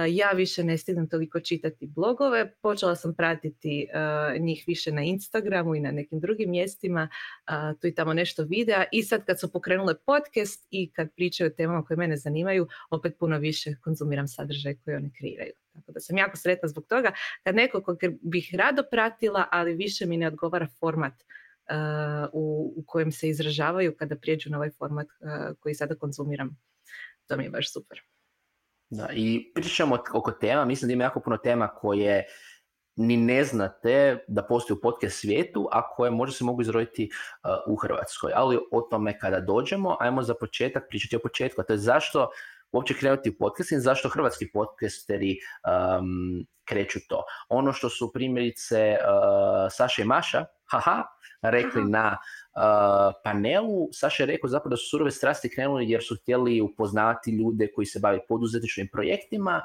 ja 0.08 0.30
više 0.30 0.64
ne 0.64 0.78
stignem 0.78 1.08
toliko 1.08 1.40
čitati 1.40 1.86
blogove. 1.86 2.54
Počela 2.62 2.96
sam 2.96 3.14
pratiti 3.14 3.88
njih 4.40 4.64
više 4.66 4.92
na 4.92 5.02
Instagramu 5.02 5.74
i 5.74 5.80
na 5.80 5.90
nekim 5.90 6.20
drugim 6.20 6.50
mjestima. 6.50 7.08
tu 7.80 7.86
i 7.86 7.94
tamo 7.94 8.12
nešto 8.12 8.44
videa. 8.44 8.84
I 8.92 9.02
sad 9.02 9.24
kad 9.24 9.40
su 9.40 9.52
pokrenule 9.52 9.94
podcast 10.06 10.66
i 10.70 10.92
kad 10.92 11.08
pričaju 11.16 11.50
o 11.50 11.54
temama 11.56 11.84
koje 11.84 11.96
mene 11.96 12.16
zanimaju, 12.16 12.68
opet 12.90 13.18
puno 13.18 13.38
više 13.38 13.74
konzumiram 13.84 14.28
sadržaj 14.28 14.76
koji 14.84 14.96
oni 14.96 15.12
kreiraju. 15.18 15.52
Tako 15.74 15.92
da 15.92 16.00
sam 16.00 16.18
jako 16.18 16.36
sretna 16.36 16.68
zbog 16.68 16.86
toga. 16.88 17.12
Kad 17.44 17.54
neko 17.54 17.82
kog 17.82 17.98
bih 18.22 18.50
rado 18.54 18.82
pratila, 18.90 19.48
ali 19.50 19.74
više 19.74 20.06
mi 20.06 20.16
ne 20.16 20.26
odgovara 20.26 20.66
format 20.80 21.14
u, 22.32 22.74
u 22.76 22.84
kojem 22.86 23.12
se 23.12 23.28
izražavaju 23.28 23.96
kada 23.98 24.16
prijeđu 24.16 24.50
na 24.50 24.56
ovaj 24.56 24.70
format 24.70 25.06
koji 25.60 25.74
sada 25.74 25.94
konzumiram. 25.94 26.56
To 27.26 27.36
mi 27.36 27.44
je 27.44 27.50
baš 27.50 27.72
super. 27.72 28.00
Da, 28.90 29.08
i 29.12 29.52
pričamo 29.54 29.98
oko 30.14 30.32
tema, 30.32 30.64
mislim 30.64 30.88
da 30.88 30.92
ima 30.92 31.04
jako 31.04 31.20
puno 31.20 31.36
tema 31.36 31.68
koje 31.68 32.24
ni 32.96 33.16
ne 33.16 33.44
znate 33.44 34.24
da 34.28 34.42
postoji 34.46 34.76
u 34.76 34.80
podcast 34.80 35.20
svijetu, 35.20 35.68
a 35.72 35.94
koje 35.94 36.10
možda 36.10 36.36
se 36.36 36.44
mogu 36.44 36.62
izroditi 36.62 37.10
uh, 37.12 37.72
u 37.72 37.76
Hrvatskoj. 37.76 38.32
Ali 38.34 38.58
o 38.72 38.80
tome 38.80 39.18
kada 39.18 39.40
dođemo, 39.40 39.96
ajmo 40.00 40.22
za 40.22 40.34
početak 40.34 40.82
pričati 40.88 41.16
o 41.16 41.18
početku, 41.18 41.60
a 41.60 41.64
to 41.64 41.72
je 41.72 41.78
zašto 41.78 42.30
uopće 42.72 42.94
krenuti 42.94 43.30
u 43.30 43.36
podcasting, 43.38 43.80
zašto 43.80 44.08
hrvatski 44.08 44.50
podcasteri 44.52 45.36
um, 45.36 46.46
kreću 46.64 46.98
to. 47.08 47.24
Ono 47.48 47.72
što 47.72 47.88
su 47.88 48.12
primjerice 48.12 48.96
uh, 49.00 49.72
Saša 49.72 50.02
i 50.02 50.04
Maša, 50.04 50.44
haha, 50.72 51.02
rekli 51.42 51.84
na 51.84 52.16
uh, 52.16 53.12
panelu. 53.24 53.88
Saša 53.92 54.22
je 54.22 54.26
rekao 54.26 54.48
zapravo 54.48 54.70
da 54.70 54.76
su 54.76 54.88
surove 54.90 55.10
strasti 55.10 55.50
krenuli 55.50 55.90
jer 55.90 56.02
su 56.02 56.16
htjeli 56.22 56.60
upoznati 56.60 57.30
ljude 57.30 57.68
koji 57.74 57.86
se 57.86 58.00
bave 58.00 58.18
poduzetničkim 58.28 58.88
projektima 58.92 59.60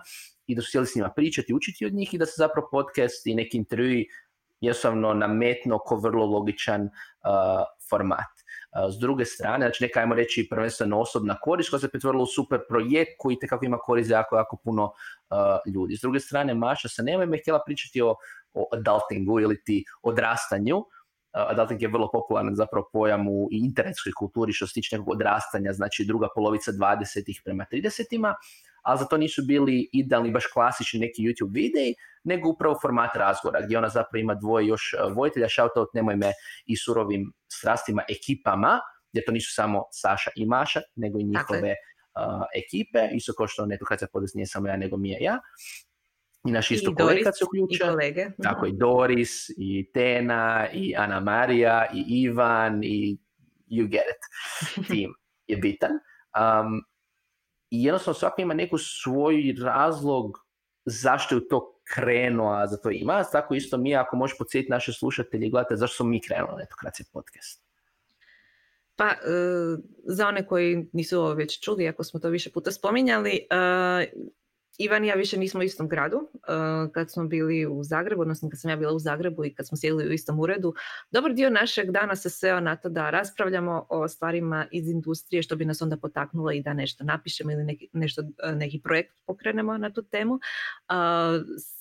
i 0.48 0.56
da 0.56 0.62
su 0.62 0.70
htjeli 0.70 0.88
s 0.88 0.96
njima 0.96 1.10
pričati, 1.16 1.54
učiti 1.54 1.86
od 1.86 1.94
njih 1.94 2.14
i 2.14 2.18
da 2.18 2.26
se 2.26 2.34
zapravo 2.38 2.68
podcast 2.72 3.28
i 3.28 3.36
neki 3.36 3.58
intervjui 3.58 4.08
jednostavno 4.62 5.14
nametno 5.14 5.80
ko 5.80 5.96
vrlo 5.96 6.26
logičan 6.26 6.82
uh, 6.82 6.90
format. 7.90 8.34
Uh, 8.72 8.94
s 8.94 9.00
druge 9.00 9.26
strane, 9.26 9.66
znači 9.66 9.84
neka 9.84 10.00
ajmo 10.00 10.16
reći 10.16 10.48
prvenstveno 10.50 11.00
osobna 11.00 11.40
korist 11.40 11.70
koja 11.70 11.80
se 11.80 11.90
pretvorila 11.90 12.24
u 12.24 12.28
super 12.28 12.60
projekt 12.70 13.12
koji 13.18 13.40
tekako 13.40 13.66
ima 13.66 13.78
korist 13.78 14.10
jako, 14.12 14.38
jako 14.38 14.58
puno 14.64 14.84
uh, 14.86 15.74
ljudi. 15.74 15.96
S 15.96 16.02
druge 16.02 16.20
strane, 16.20 16.54
Maša 16.54 16.90
sa 16.90 17.04
nema 17.04 17.24
je 17.24 17.42
htjela 17.42 17.62
pričati 17.66 18.02
o, 18.02 18.16
o 18.54 18.68
adultingu 18.74 19.40
ili 19.40 19.64
ti 19.64 19.84
odrastanju, 20.02 20.86
adulting 21.50 21.82
je 21.82 21.88
vrlo 21.88 22.10
popularan 22.12 22.56
zapravo 22.56 22.90
pojam 22.94 23.28
u 23.28 23.48
internetskoj 23.52 24.12
kulturi 24.18 24.54
što 24.54 24.68
se 24.68 24.74
tiče 24.74 24.98
nekog 24.98 25.10
odrastanja, 25.10 25.74
znači 25.74 26.06
druga 26.06 26.28
polovica 26.36 26.72
20 26.72 27.42
prema 27.44 27.66
30-ima, 27.72 28.36
ali 28.82 29.00
za 29.00 29.06
to 29.06 29.18
nisu 29.18 29.42
bili 29.48 29.90
idealni, 29.94 30.32
baš 30.32 30.46
klasični 30.54 31.00
neki 31.00 31.22
YouTube 31.22 31.54
videi, 31.54 31.94
nego 32.24 32.50
upravo 32.50 32.80
format 32.82 33.16
razgovora, 33.16 33.62
gdje 33.66 33.78
ona 33.78 33.90
zapravo 33.90 34.22
ima 34.22 34.36
dvoje 34.36 34.68
još 34.68 34.96
vojitelja, 35.16 35.48
shoutout 35.50 35.94
nemoj 35.94 36.16
me 36.16 36.32
i 36.66 36.78
surovim 36.78 37.34
strastima 37.52 38.04
ekipama, 38.10 38.80
jer 39.14 39.24
to 39.26 39.32
nisu 39.32 39.54
samo 39.54 39.84
Saša 39.92 40.32
i 40.36 40.46
Maša, 40.46 40.82
nego 40.96 41.20
i 41.20 41.24
njihove 41.24 41.74
uh, 41.74 42.44
ekipe, 42.56 43.00
isto 43.16 43.34
kao 43.38 43.48
što 43.48 43.66
ne 43.66 43.78
podest 44.14 44.36
nije 44.36 44.48
samo 44.48 44.68
ja, 44.68 44.78
nego 44.78 44.98
mi 44.98 45.10
je 45.10 45.18
ja 45.22 45.40
i 46.48 46.52
naš 46.52 46.72
isto 46.72 46.96
kolega 46.96 47.32
se 47.32 47.46
uključa. 47.46 47.86
I 47.86 47.90
kolege. 47.90 48.26
Tako 48.44 48.66
i 48.66 48.72
Doris, 48.72 49.50
i 49.58 49.92
Tena, 49.94 50.68
i 50.74 50.96
Ana 50.98 51.20
Marija, 51.20 51.86
i 51.94 52.22
Ivan, 52.22 52.84
i 52.84 53.18
you 53.70 53.88
get 53.88 54.04
it. 54.10 54.22
Tim 54.92 55.14
je 55.48 55.58
bitan. 55.58 55.92
Um, 55.92 56.82
I 57.70 57.84
jednostavno 57.84 58.14
svako 58.14 58.42
ima 58.42 58.54
neku 58.54 58.78
svoj 58.78 59.56
razlog 59.64 60.48
zašto 60.86 61.36
je 61.36 61.48
to 61.48 61.82
krenuo, 61.94 62.54
a 62.54 62.68
za 62.68 62.78
to 62.78 62.90
ima. 62.92 63.24
Tako 63.32 63.56
isto 63.56 63.78
mi, 63.78 63.96
ako 63.96 64.16
možeš 64.16 64.38
podsjetiti 64.38 64.72
naše 64.72 64.94
slušatelje 64.94 65.48
i 65.48 65.50
gledate 65.50 65.76
zašto 65.76 65.96
smo 65.96 66.06
mi 66.06 66.22
krenuli 66.22 66.58
na 66.58 66.64
Etokracija 66.64 67.06
podcast. 67.14 67.68
Pa, 68.96 69.06
e, 69.06 69.16
za 70.04 70.28
one 70.28 70.48
koji 70.48 70.90
nisu 70.94 71.20
ovo 71.20 71.34
već 71.34 71.60
čuli, 71.64 71.88
ako 71.88 72.04
smo 72.04 72.20
to 72.20 72.30
više 72.30 72.52
puta 72.52 72.72
spominjali, 72.72 73.48
e, 73.50 74.06
Ivan 74.78 75.06
i 75.06 75.08
ja 75.08 75.16
više 75.16 75.38
nismo 75.38 75.60
u 75.60 75.64
istom 75.64 75.88
gradu. 75.88 76.18
Uh, 76.18 76.92
kad 76.94 77.12
smo 77.12 77.28
bili 77.28 77.66
u 77.66 77.84
Zagrebu, 77.84 78.22
odnosno 78.22 78.50
kad 78.50 78.60
sam 78.60 78.70
ja 78.70 78.76
bila 78.76 78.94
u 78.94 79.00
Zagrebu 79.00 79.46
i 79.46 79.54
kad 79.54 79.68
smo 79.68 79.78
sjedili 79.78 80.10
u 80.10 80.14
istom 80.14 80.40
uredu, 80.40 80.74
dobar 81.12 81.34
dio 81.34 81.50
našeg 81.50 81.92
dana 81.92 82.16
se 82.16 82.30
sveo 82.30 82.60
na 82.60 82.76
to 82.76 82.90
da 82.90 83.10
raspravljamo 83.10 83.86
o 83.90 84.08
stvarima 84.08 84.66
iz 84.72 84.88
industrije, 84.88 85.44
što 85.44 85.56
bi 85.56 85.66
nas 85.66 85.82
onda 85.82 85.98
potaknulo 85.98 86.52
i 86.52 86.62
da 86.62 86.74
nešto 86.74 87.04
napišemo 87.04 87.52
ili 87.52 87.64
neki, 87.64 87.90
nešto, 87.94 88.22
uh, 88.22 88.56
neki 88.56 88.82
projekt 88.84 89.16
pokrenemo 89.26 89.78
na 89.78 89.94
tu 89.94 90.02
temu. 90.02 90.34
Uh, 90.34 90.40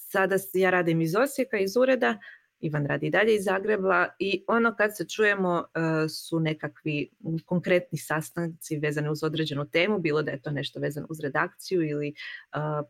sada 0.08 0.36
ja 0.54 0.70
radim 0.70 1.00
iz 1.00 1.16
Osijeka, 1.16 1.58
iz 1.58 1.76
ureda, 1.76 2.18
Ivan 2.60 2.86
radi 2.86 3.10
dalje 3.10 3.34
iz 3.34 3.44
Zagreba 3.44 4.08
i 4.18 4.44
ono 4.48 4.74
kad 4.76 4.96
se 4.96 5.08
čujemo 5.08 5.64
e, 5.74 6.08
su 6.08 6.40
nekakvi 6.40 7.10
konkretni 7.44 7.98
sastanci 7.98 8.76
vezani 8.76 9.08
uz 9.08 9.22
određenu 9.22 9.70
temu, 9.70 9.98
bilo 9.98 10.22
da 10.22 10.30
je 10.30 10.42
to 10.42 10.50
nešto 10.50 10.80
vezano 10.80 11.06
uz 11.10 11.20
redakciju 11.20 11.82
ili 11.82 12.14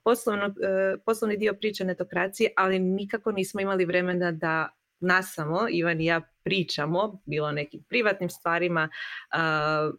poslovno, 0.04 0.54
poslovni 1.04 1.36
dio 1.36 1.54
priče 1.54 1.84
netokracije, 1.84 2.50
ali 2.56 2.78
nikako 2.78 3.32
nismo 3.32 3.60
imali 3.60 3.84
vremena 3.84 4.32
da 4.32 4.68
nasamo, 5.00 5.66
Ivan 5.70 6.00
i 6.00 6.04
ja 6.04 6.20
pričamo, 6.44 7.22
bilo 7.26 7.48
o 7.48 7.52
nekim 7.52 7.82
privatnim 7.88 8.30
stvarima, 8.30 8.88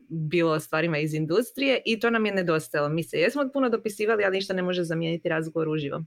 bilo 0.09 0.51
o 0.51 0.59
stvarima 0.59 0.97
iz 0.97 1.13
industrije 1.13 1.81
i 1.85 1.99
to 1.99 2.09
nam 2.09 2.25
je 2.25 2.35
nedostajalo. 2.35 2.89
Mi 2.89 3.03
se 3.03 3.17
jesmo 3.17 3.49
puno 3.53 3.69
dopisivali, 3.69 4.23
ali 4.23 4.37
ništa 4.37 4.53
ne 4.53 4.61
može 4.61 4.83
zamijeniti 4.83 5.29
razgovor 5.29 5.69
uživo. 5.69 6.03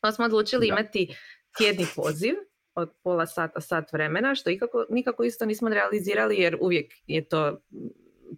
Pa 0.00 0.12
smo 0.12 0.24
odlučili 0.24 0.68
imati 0.68 1.16
tjedni 1.58 1.86
poziv 1.96 2.34
od 2.76 2.90
pola 3.02 3.26
sata, 3.26 3.60
sat 3.60 3.92
vremena, 3.92 4.34
što 4.34 4.50
ikako, 4.50 4.86
nikako 4.90 5.24
isto 5.24 5.44
nismo 5.46 5.68
realizirali 5.68 6.36
jer 6.36 6.56
uvijek 6.60 6.94
je 7.06 7.28
to 7.28 7.60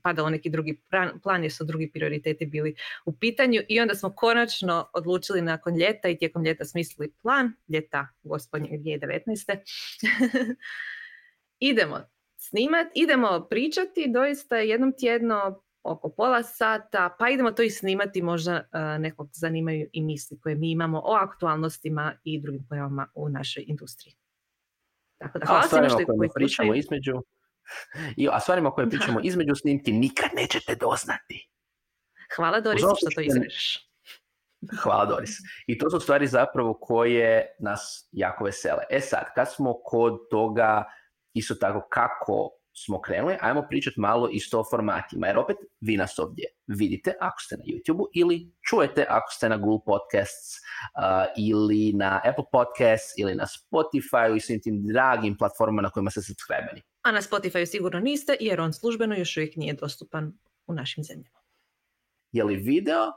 padalo 0.03 0.31
neki 0.31 0.51
drugi 0.51 0.81
plan 1.23 1.43
jer 1.43 1.53
su 1.53 1.65
drugi 1.65 1.91
prioriteti 1.93 2.47
bili 2.47 2.75
u 3.05 3.13
pitanju 3.13 3.61
i 3.69 3.81
onda 3.81 3.95
smo 3.95 4.11
konačno 4.11 4.89
odlučili 4.93 5.43
nakon 5.43 5.77
ljeta 5.77 6.09
i 6.09 6.17
tijekom 6.17 6.45
ljeta 6.45 6.65
smislili 6.65 7.13
plan, 7.23 7.53
ljeta 7.69 8.09
gospodnje 8.23 8.69
2019. 8.79 9.59
idemo 11.59 12.01
snimati, 12.37 12.91
idemo 12.95 13.47
pričati 13.51 14.11
doista 14.13 14.57
jednom 14.57 14.93
tjedno 14.99 15.63
oko 15.83 16.09
pola 16.09 16.43
sata, 16.43 17.17
pa 17.19 17.31
idemo 17.31 17.51
to 17.51 17.63
i 17.63 17.71
snimati, 17.71 18.23
možda 18.23 18.53
uh, 18.55 19.01
nekog 19.01 19.29
zanimaju 19.33 19.89
i 19.93 20.03
misli 20.03 20.41
koje 20.41 20.55
mi 20.55 20.71
imamo 20.71 20.99
o 21.05 21.13
aktualnostima 21.13 22.15
i 22.25 22.41
drugim 22.41 22.67
pojavama 22.69 23.09
u 23.15 23.29
našoj 23.29 23.65
industriji. 23.67 24.15
Tako 25.19 25.39
da 25.39 25.47
hvala 25.47 25.63
svima 25.63 25.89
što 25.89 25.99
koji 26.07 26.29
pričamo 26.35 26.75
između 26.75 27.13
i 28.17 28.29
a 28.33 28.41
stvarima 28.41 28.71
koje 28.71 28.91
pričamo 28.91 29.21
između 29.23 29.55
snimki 29.55 29.93
nikad 29.93 30.31
nećete 30.37 30.75
doznati. 30.75 31.51
Hvala 32.37 32.61
Doris 32.61 32.81
što 32.81 33.11
to 33.15 33.21
izrežeš. 33.21 33.89
Hvala 34.83 35.07
Doris. 35.07 35.31
I 35.67 35.79
to 35.79 35.91
su 35.91 36.01
stvari 36.01 36.27
zapravo 36.27 36.75
koje 36.75 37.57
nas 37.61 38.09
jako 38.13 38.45
vesele. 38.45 38.85
E 38.91 39.01
sad, 39.01 39.25
kad 39.35 39.55
smo 39.55 39.75
kod 39.85 40.19
toga 40.31 40.85
isto 41.35 41.55
tako 41.55 41.89
kako 41.91 42.58
smo 42.85 43.01
krenuli, 43.01 43.37
ajmo 43.41 43.67
pričati 43.69 44.01
malo 44.01 44.29
isto 44.33 44.61
o 44.61 44.65
formatima, 44.71 45.27
jer 45.27 45.39
opet 45.39 45.57
vi 45.81 45.97
nas 45.97 46.19
ovdje 46.19 46.45
vidite 46.67 47.15
ako 47.21 47.41
ste 47.41 47.57
na 47.57 47.63
YouTube 47.65 48.05
ili 48.15 48.53
čujete 48.69 49.07
ako 49.09 49.33
ste 49.33 49.49
na 49.49 49.57
Google 49.57 49.85
Podcasts 49.87 50.57
uh, 50.59 51.27
ili 51.37 51.93
na 51.93 52.21
Apple 52.25 52.45
Podcasts 52.53 53.13
ili 53.19 53.35
na 53.35 53.47
Spotify 53.47 54.37
i 54.37 54.41
svim 54.41 54.61
tim 54.63 54.83
dragim 54.87 55.37
platformama 55.37 55.83
na 55.83 55.91
kojima 55.91 56.11
ste 56.11 56.23
subscribeni. 56.23 56.83
A 57.03 57.13
na 57.13 57.21
Spotify 57.21 57.67
sigurno 57.67 58.01
niste 58.01 58.37
jer 58.41 58.61
on 58.61 58.73
službeno 58.73 59.15
još 59.15 59.37
uvijek 59.37 59.57
nije 59.57 59.75
dostupan 59.75 60.33
u 60.67 60.75
našim 60.75 61.05
zemljama. 61.05 61.39
Je 62.33 62.45
li 62.45 62.57
video 62.57 63.13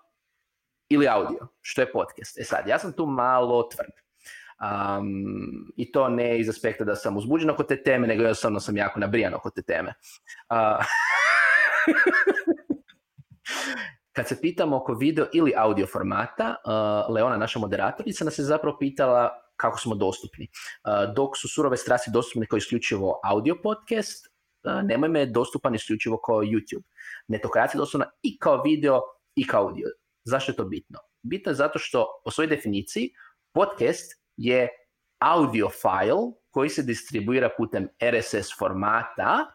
ili 0.89 1.07
audio? 1.07 1.47
Što 1.61 1.81
je 1.81 1.91
podcast? 1.91 2.39
E 2.39 2.43
sad, 2.43 2.67
ja 2.67 2.79
sam 2.79 2.93
tu 2.93 3.05
malo 3.05 3.63
tvrd. 3.63 3.91
Um, 4.61 5.71
I 5.77 5.91
to 5.91 6.09
ne 6.09 6.39
iz 6.39 6.49
aspekta 6.49 6.83
da 6.83 6.95
sam 6.95 7.17
uzbuđen 7.17 7.49
oko 7.49 7.63
te 7.63 7.83
teme, 7.83 8.07
nego 8.07 8.21
jednostavno 8.21 8.59
sam 8.59 8.77
jako 8.77 8.99
nabrijan 8.99 9.33
oko 9.33 9.49
te 9.49 9.61
teme. 9.61 9.93
Uh, 10.49 10.85
kad 14.15 14.27
se 14.27 14.41
pitamo 14.41 14.77
oko 14.77 14.93
video 14.93 15.27
ili 15.33 15.53
audio 15.57 15.87
formata, 15.87 16.55
uh, 16.65 17.15
Leona, 17.15 17.37
naša 17.37 17.59
moderatorica, 17.59 18.25
nas 18.25 18.39
je 18.39 18.45
zapravo 18.45 18.77
pitala 18.79 19.29
kako 19.55 19.79
smo 19.79 19.95
dostupni. 19.95 20.47
Uh, 20.47 21.13
dok 21.15 21.37
su 21.37 21.47
surove 21.47 21.77
strasti 21.77 22.11
dostupne 22.13 22.47
kao 22.47 22.57
isključivo 22.57 23.19
audio 23.23 23.55
podcast, 23.63 24.27
uh, 24.27 24.83
nemoj 24.83 25.09
me 25.09 25.25
dostupan 25.25 25.75
isključivo 25.75 26.17
kao 26.17 26.41
YouTube. 26.41 26.83
Netokracija 27.27 27.79
je 27.79 27.81
dostupna 27.81 28.05
i 28.23 28.37
kao 28.37 28.61
video 28.63 29.01
i 29.35 29.47
kao 29.47 29.67
audio. 29.67 29.87
Zašto 30.23 30.51
je 30.51 30.55
to 30.55 30.65
bitno? 30.65 30.99
Bitno 31.21 31.49
je 31.49 31.55
zato 31.55 31.79
što 31.79 32.07
po 32.25 32.31
svojoj 32.31 32.47
definiciji 32.47 33.09
podcast 33.53 34.20
je 34.41 34.67
audio 35.19 35.69
file 35.69 36.31
koji 36.49 36.69
se 36.69 36.83
distribuira 36.83 37.49
putem 37.57 37.87
RSS 38.03 38.57
formata 38.59 39.45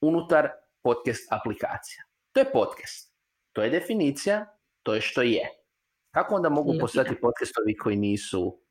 unutar 0.00 0.48
podcast 0.82 1.32
aplikacija. 1.32 2.04
To 2.32 2.40
je 2.40 2.52
podcast. 2.52 3.14
To 3.52 3.62
je 3.62 3.70
definicija, 3.70 4.46
to 4.82 4.94
je 4.94 5.00
što 5.00 5.22
je. 5.22 5.48
Kako 6.14 6.34
onda 6.34 6.48
mogu 6.48 6.74
postati 6.80 7.20
podcastovi 7.20 7.76
koji 7.76 7.96
nisu 7.96 8.62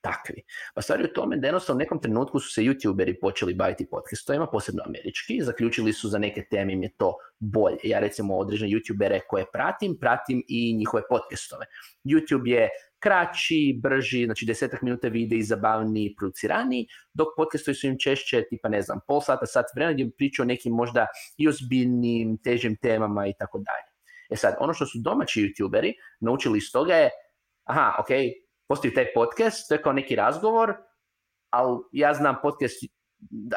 takvi? 0.00 0.42
Pa 0.74 0.82
stvari 0.82 1.04
u 1.04 1.12
tome 1.14 1.36
da 1.36 1.46
jednostavno 1.46 1.76
u 1.76 1.82
nekom 1.82 2.00
trenutku 2.00 2.40
su 2.40 2.52
se 2.52 2.62
youtuberi 2.62 3.14
počeli 3.20 3.54
baviti 3.54 3.88
podcastovima, 3.90 4.46
posebno 4.46 4.82
američki, 4.86 5.40
zaključili 5.42 5.92
su 5.92 6.08
za 6.08 6.18
neke 6.18 6.44
teme 6.50 6.72
im 6.72 6.82
je 6.82 6.94
to 6.96 7.14
bolje. 7.38 7.78
Ja 7.84 8.00
recimo 8.00 8.36
određene 8.36 8.70
youtubere 8.70 9.20
koje 9.28 9.44
pratim, 9.52 9.98
pratim 10.00 10.42
i 10.48 10.76
njihove 10.76 11.02
podcastove. 11.08 11.66
YouTube 12.04 12.48
je 12.48 12.68
kraći, 12.98 13.78
brži, 13.82 14.24
znači 14.24 14.46
desetak 14.46 14.82
minuta 14.82 15.08
vide 15.08 15.36
i 15.36 16.14
producirani, 16.16 16.86
dok 17.14 17.28
podcastovi 17.36 17.74
su 17.74 17.86
im 17.86 17.98
češće, 17.98 18.44
tipa 18.50 18.68
ne 18.68 18.82
znam, 18.82 19.00
pol 19.06 19.20
sata, 19.20 19.46
sat 19.46 19.66
vremena 19.74 19.92
gdje 19.92 20.10
pričaju 20.16 20.44
o 20.44 20.46
nekim 20.46 20.72
možda 20.72 21.06
i 21.36 21.48
ozbiljnim, 21.48 22.38
težim 22.44 22.76
temama 22.82 23.26
i 23.26 23.32
tako 23.38 23.58
dalje. 23.58 23.92
E 24.30 24.36
sad, 24.36 24.56
ono 24.60 24.74
što 24.74 24.86
su 24.86 24.98
domaći 25.04 25.40
youtuberi 25.40 25.92
naučili 26.20 26.58
iz 26.58 26.72
toga 26.72 26.94
je, 26.94 27.10
aha, 27.64 27.96
ok, 28.00 28.08
postoji 28.68 28.94
taj 28.94 29.12
podcast, 29.14 29.68
to 29.68 29.74
je 29.74 29.82
kao 29.82 29.92
neki 29.92 30.16
razgovor, 30.16 30.74
ali 31.50 31.78
ja 31.92 32.14
znam 32.14 32.36
podcast 32.42 32.76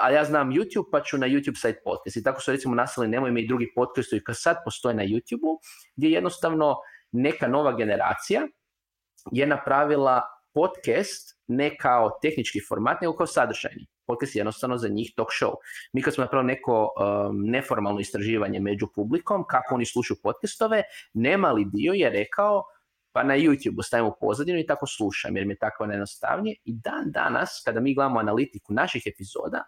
a 0.01 0.11
ja 0.11 0.25
znam 0.25 0.51
YouTube, 0.51 0.89
pa 0.91 1.01
ću 1.03 1.17
na 1.17 1.27
YouTube 1.27 1.55
site 1.55 1.81
podcast. 1.83 2.17
I 2.17 2.23
tako 2.23 2.41
su 2.41 2.51
recimo 2.51 2.75
nastali 2.75 3.07
Nemoj 3.07 3.41
i 3.41 3.47
drugi 3.47 3.67
podcastovi 3.75 4.23
koji 4.23 4.35
sad 4.35 4.57
postoje 4.65 4.95
na 4.95 5.03
YouTube-u, 5.03 5.59
gdje 5.95 6.09
jednostavno 6.09 6.75
neka 7.11 7.47
nova 7.47 7.75
generacija 7.77 8.47
je 9.31 9.47
napravila 9.47 10.21
podcast 10.53 11.39
ne 11.47 11.77
kao 11.77 12.09
tehnički 12.21 12.59
format, 12.67 13.01
nego 13.01 13.13
kao 13.15 13.27
sadržajni. 13.27 13.87
Podcast 14.07 14.35
je 14.35 14.39
jednostavno 14.39 14.77
za 14.77 14.87
njih 14.87 15.13
talk 15.15 15.29
show. 15.41 15.53
Mi 15.93 16.01
kad 16.01 16.13
smo 16.13 16.23
napravili 16.23 16.53
neko 16.53 16.81
um, 16.81 17.41
neformalno 17.45 17.99
istraživanje 17.99 18.59
među 18.59 18.87
publikom, 18.95 19.45
kako 19.49 19.75
oni 19.75 19.85
slušaju 19.85 20.17
podcastove, 20.23 20.83
nemali 21.13 21.65
dio 21.73 21.93
je 21.93 22.09
rekao 22.09 22.63
pa 23.11 23.23
na 23.23 23.33
YouTube 23.33 23.83
stavimo 23.83 24.15
pozadinu 24.19 24.59
i 24.59 24.65
tako 24.65 24.87
slušam 24.87 25.37
jer 25.37 25.45
mi 25.45 25.53
je 25.53 25.57
tako 25.57 25.85
najjednostavnije. 25.85 26.55
I 26.65 26.73
dan 26.73 27.11
danas, 27.11 27.61
kada 27.65 27.79
mi 27.79 27.95
gledamo 27.95 28.19
analitiku 28.19 28.73
naših 28.73 29.03
epizoda, 29.05 29.63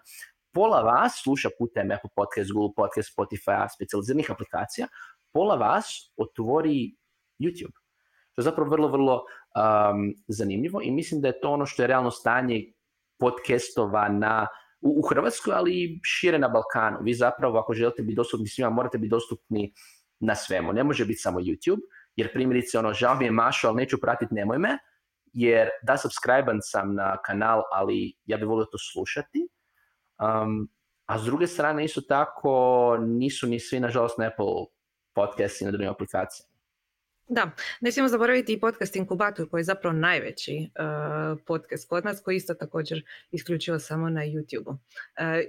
pola 0.53 0.82
vas 0.82 1.22
sluša 1.24 1.50
putem 1.60 1.91
Apple 1.91 2.10
Podcast, 2.15 2.51
Google 2.51 2.74
Podcast, 2.75 3.10
Spotify, 3.18 3.68
specializiranih 3.75 4.32
aplikacija, 4.32 4.88
pola 5.34 5.56
vas 5.56 5.86
otvori 6.18 6.96
YouTube. 7.39 7.80
To 8.35 8.41
je 8.41 8.43
zapravo 8.43 8.69
vrlo, 8.69 8.88
vrlo 8.88 9.13
um, 9.15 10.13
zanimljivo 10.27 10.81
i 10.81 10.91
mislim 10.91 11.21
da 11.21 11.27
je 11.27 11.39
to 11.39 11.51
ono 11.51 11.65
što 11.65 11.83
je 11.83 11.88
realno 11.88 12.11
stanje 12.11 12.73
podcastova 13.19 14.09
na, 14.09 14.47
u, 14.81 15.00
u 15.00 15.01
Hrvatskoj, 15.01 15.53
ali 15.55 15.73
i 15.73 16.00
šire 16.03 16.39
na 16.39 16.47
Balkanu. 16.47 16.97
Vi 17.01 17.13
zapravo, 17.13 17.59
ako 17.59 17.73
želite 17.73 18.01
biti 18.01 18.15
dostupni 18.15 18.47
svima, 18.47 18.69
morate 18.69 18.97
biti 18.97 19.09
dostupni 19.09 19.73
na 20.19 20.35
svemu. 20.35 20.73
Ne 20.73 20.83
može 20.83 21.05
biti 21.05 21.19
samo 21.19 21.39
YouTube, 21.39 21.81
jer 22.15 22.33
primjerice, 22.33 22.79
ono, 22.79 22.93
žao 22.93 23.15
mi 23.15 23.25
je 23.25 23.31
Mašo, 23.31 23.67
ali 23.67 23.77
neću 23.77 23.97
pratiti, 24.01 24.33
nemoj 24.33 24.57
me, 24.57 24.77
jer 25.33 25.69
da 25.83 25.97
subscribe 25.97 26.57
sam 26.61 26.95
na 26.95 27.17
kanal, 27.25 27.61
ali 27.71 28.13
ja 28.25 28.38
bih 28.38 28.47
volio 28.47 28.65
to 28.65 28.77
slušati. 28.93 29.47
Um, 30.19 30.69
a 31.05 31.19
s 31.19 31.23
druge 31.23 31.47
strane, 31.47 31.85
isto 31.85 32.01
tako, 32.01 32.97
nisu 33.00 33.47
ni 33.47 33.59
svi, 33.59 33.79
nažalost, 33.79 34.17
na 34.17 34.25
Apple 34.27 34.65
podcast 35.13 35.61
i 35.61 35.65
na 35.65 35.71
drugim 35.71 35.89
aplikacijama. 35.89 36.50
Da, 37.33 37.51
ne 37.81 37.91
smijemo 37.91 38.09
zaboraviti 38.09 38.53
i 38.53 38.59
podcast 38.59 38.95
Inkubator 38.95 39.50
koji 39.50 39.59
je 39.59 39.63
zapravo 39.63 39.95
najveći 39.95 40.69
uh, 40.79 41.39
podcast 41.45 41.89
kod 41.89 42.05
nas 42.05 42.21
koji 42.21 42.35
isto 42.35 42.53
također 42.53 43.05
isključivo 43.31 43.79
samo 43.79 44.09
na 44.09 44.21
YouTube-u. 44.21 44.71
Uh, 44.71 44.77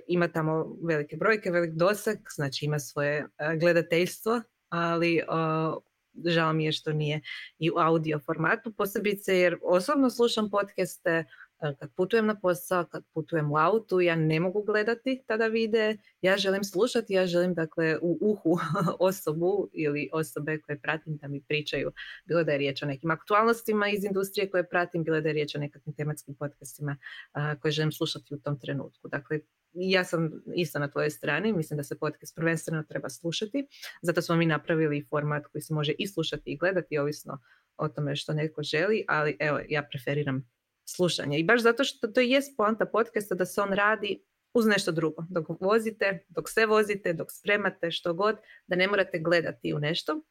ima 0.07 0.29
tamo 0.29 0.77
velike 0.83 1.17
brojke, 1.17 1.51
velik 1.51 1.73
doseg, 1.73 2.19
znači 2.35 2.65
ima 2.65 2.79
svoje 2.79 3.25
uh, 3.25 3.61
gledateljstvo, 3.61 4.43
ali 4.69 5.23
žao 6.25 6.53
mi 6.53 6.65
je 6.65 6.73
što 6.73 6.93
nije 6.93 7.21
i 7.59 7.71
u 7.71 7.75
audio 7.79 8.21
formatu, 8.27 8.73
posebice 8.73 9.39
jer 9.39 9.59
osobno 9.63 10.11
slušam 10.11 10.51
podcaste 10.51 11.11
E, 11.11 11.25
kad 11.79 11.95
putujem 11.97 12.27
na 12.27 12.41
posao, 12.41 12.85
kad 12.85 13.05
putujem 13.15 13.53
u 13.53 13.57
autu, 13.57 14.01
ja 14.01 14.17
ne 14.17 14.41
mogu 14.41 14.63
gledati 14.63 15.25
tada 15.27 15.47
vide, 15.47 15.97
ja 16.21 16.37
želim 16.37 16.65
slušati, 16.65 17.13
ja 17.13 17.27
želim 17.27 17.55
dakle 17.55 17.99
u 18.03 18.19
uhu 18.21 18.59
osobu 19.09 19.69
ili 19.73 20.09
osobe 20.13 20.61
koje 20.61 20.81
pratim 20.81 21.17
da 21.17 21.29
mi 21.29 21.43
pričaju, 21.49 21.93
bilo 22.25 22.45
da 22.45 22.53
je 22.53 22.59
riječ 22.59 22.83
o 22.83 22.87
nekim 22.87 23.11
aktualnostima 23.11 23.89
iz 23.89 24.05
industrije 24.05 24.51
koje 24.51 24.69
pratim, 24.69 25.05
bilo 25.05 25.21
da 25.21 25.29
je 25.29 25.33
riječ 25.33 25.55
o 25.55 25.59
nekakvim 25.59 25.95
tematskim 25.95 26.35
podcastima 26.35 26.97
koje 27.61 27.73
želim 27.73 27.93
slušati 27.93 28.35
u 28.35 28.39
tom 28.39 28.61
trenutku. 28.61 29.09
Dakle, 29.09 29.41
ja 29.75 30.05
sam 30.05 30.31
isto 30.55 30.79
na 30.79 30.91
tvojoj 30.91 31.11
strani, 31.11 31.53
mislim 31.53 31.77
da 31.77 31.83
se 31.83 31.99
podcast 31.99 32.37
prvenstveno 32.37 32.83
treba 32.83 33.09
slušati, 33.09 33.67
zato 34.03 34.23
smo 34.23 34.37
mi 34.37 34.47
napravili 34.47 35.07
format 35.11 35.47
koji 35.47 35.63
se 35.63 35.75
može 35.75 35.93
i 35.99 36.07
slušati 36.07 36.43
i 36.51 36.57
gledati, 36.57 36.99
ovisno 36.99 37.39
o 37.77 37.89
tome 37.89 38.17
što 38.17 38.33
neko 38.33 38.63
želi, 38.63 39.05
ali 39.09 39.37
evo, 39.41 39.61
ja 39.69 39.83
preferiram 39.91 40.52
slušanje. 40.85 41.39
I 41.39 41.45
baš 41.45 41.63
zato 41.63 41.85
što 41.85 42.09
to 42.09 42.21
je 42.21 42.41
poanta 42.57 42.87
podcasta 42.87 43.35
da 43.35 43.47
se 43.47 43.61
on 43.61 43.73
radi 43.73 44.23
uz 44.55 44.67
nešto 44.67 44.93
drugo. 44.93 45.25
Dok 45.31 45.47
vozite, 45.61 46.27
dok 46.29 46.49
se 46.49 46.67
vozite, 46.67 47.13
dok 47.13 47.33
spremate, 47.33 47.91
što 47.91 48.15
god, 48.15 48.37
da 48.67 48.77
ne 48.77 48.89
morate 48.89 49.19
gledati 49.19 49.75
u 49.75 49.79
nešto. 49.79 50.23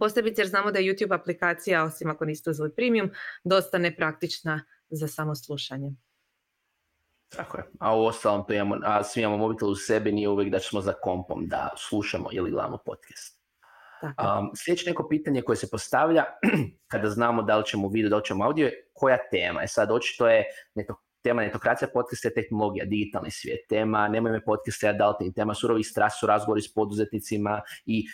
Posebice 0.00 0.40
jer 0.40 0.48
znamo 0.48 0.70
da 0.70 0.78
je 0.78 0.92
YouTube 0.92 1.14
aplikacija, 1.14 1.84
osim 1.84 2.10
ako 2.10 2.24
niste 2.24 2.50
uzeli 2.50 2.74
premium, 2.74 3.10
dosta 3.44 3.78
nepraktična 3.78 4.64
za 4.90 5.08
samo 5.08 5.34
slušanje. 5.34 5.90
Tako 7.28 7.58
je. 7.58 7.64
A 7.80 7.96
u 7.96 8.04
ostalom 8.04 8.44
to 8.46 8.54
a 8.84 9.04
svi 9.04 9.20
imamo 9.20 9.36
mobitel 9.36 9.68
u 9.68 9.74
sebi, 9.74 10.12
nije 10.12 10.28
uvijek 10.28 10.52
da 10.52 10.58
ćemo 10.58 10.82
za 10.82 10.92
kompom 10.92 11.46
da 11.46 11.70
slušamo 11.76 12.28
ili 12.32 12.50
gledamo 12.50 12.78
podcast. 12.84 13.39
Um, 14.02 14.50
sljedeće 14.56 14.90
neko 14.90 15.08
pitanje 15.08 15.42
koje 15.42 15.56
se 15.56 15.70
postavlja 15.70 16.24
kada 16.92 17.10
znamo 17.10 17.42
da 17.42 17.56
li 17.56 17.66
ćemo 17.66 17.88
video, 17.88 18.10
da 18.10 18.16
li 18.16 18.24
ćemo 18.24 18.44
audio, 18.44 18.70
koja 18.92 19.18
tema 19.30 19.60
je? 19.60 19.68
Sad 19.68 19.90
očito 19.90 20.28
je 20.28 20.44
neto, 20.74 20.94
tema 21.22 21.42
netokracija 21.42 21.88
podcasta 21.94 22.28
je 22.28 22.34
tehnologija, 22.34 22.84
digitalni 22.84 23.30
svijet, 23.30 23.60
tema 23.68 24.08
nemoj 24.08 24.32
me 24.32 24.44
podcasta 24.44 24.86
je 24.86 24.94
adulting, 24.94 25.34
tema 25.34 25.54
surovi 25.54 25.84
strast 25.84 26.20
su 26.20 26.26
razgovori 26.26 26.62
s 26.62 26.74
poduzetnicima 26.74 27.60
i 27.86 28.04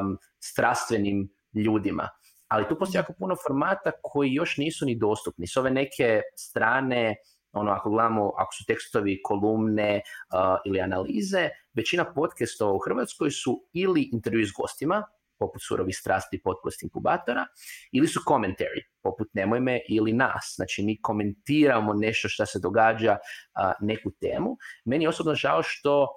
um, 0.00 0.18
strastvenim 0.40 1.28
ljudima. 1.54 2.08
Ali 2.48 2.68
tu 2.68 2.78
postoji 2.78 2.98
jako 2.98 3.12
puno 3.18 3.36
formata 3.46 3.90
koji 4.02 4.32
još 4.32 4.56
nisu 4.56 4.86
ni 4.86 4.98
dostupni. 4.98 5.46
S 5.46 5.56
ove 5.56 5.70
neke 5.70 6.20
strane, 6.36 7.16
ono 7.52 7.70
ako 7.70 7.90
gledamo, 7.90 8.32
ako 8.36 8.52
su 8.54 8.64
tekstovi, 8.66 9.20
kolumne 9.22 10.00
uh, 10.00 10.56
ili 10.64 10.80
analize, 10.80 11.48
većina 11.74 12.14
podcastova 12.14 12.72
u 12.72 12.78
Hrvatskoj 12.78 13.30
su 13.30 13.64
ili 13.72 14.08
intervju 14.12 14.46
s 14.46 14.52
gostima, 14.52 15.02
poput 15.44 15.62
surovi 15.62 15.92
strasti 15.92 16.40
podcast 16.44 16.82
inkubatora, 16.82 17.46
ili 17.92 18.08
su 18.08 18.20
commentary, 18.28 18.82
poput 19.02 19.28
Nemoj 19.32 19.60
me 19.60 19.80
ili 19.88 20.12
nas. 20.12 20.54
Znači, 20.56 20.82
mi 20.82 20.98
komentiramo 21.02 21.94
nešto 21.94 22.28
što 22.28 22.46
se 22.46 22.60
događa, 22.62 23.18
neku 23.80 24.10
temu. 24.20 24.56
Meni 24.84 25.04
je 25.04 25.08
osobno 25.08 25.34
žao 25.34 25.62
što 25.62 26.08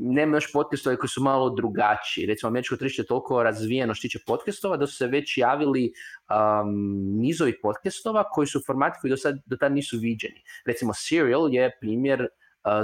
nema 0.00 0.36
još 0.36 0.52
podcastova 0.52 0.96
koji 0.96 1.08
su 1.08 1.22
malo 1.22 1.50
drugačiji. 1.50 2.26
Recimo, 2.26 2.48
američko 2.48 2.76
tržište 2.76 3.02
je 3.02 3.06
toliko 3.06 3.42
razvijeno 3.42 3.94
što 3.94 4.02
tiče 4.02 4.18
podcastova 4.26 4.76
da 4.76 4.86
su 4.86 4.96
se 4.96 5.06
već 5.06 5.38
javili 5.38 5.92
um, 6.28 6.74
nizovi 7.20 7.60
podcastova 7.62 8.24
koji 8.30 8.46
su 8.46 8.62
formati 8.66 8.98
koji 9.00 9.10
do, 9.10 9.16
sad, 9.16 9.34
do 9.46 9.56
tada 9.56 9.74
nisu 9.74 9.98
viđeni. 10.00 10.42
Recimo, 10.66 10.92
Serial 10.94 11.54
je 11.54 11.70
primjer 11.80 12.28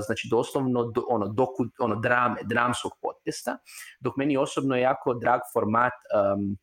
znači 0.07 0.29
doslovno 0.31 0.85
do, 0.85 1.05
ono, 1.09 1.29
doku, 1.29 1.65
ono 1.79 1.97
drame, 1.97 2.37
dramskog 2.45 2.93
podcasta, 3.03 3.59
dok 4.01 4.17
meni 4.17 4.37
osobno 4.37 4.77
je 4.77 4.83
jako 4.83 5.15
drag 5.15 5.41
format 5.53 5.93
um, 5.93 6.57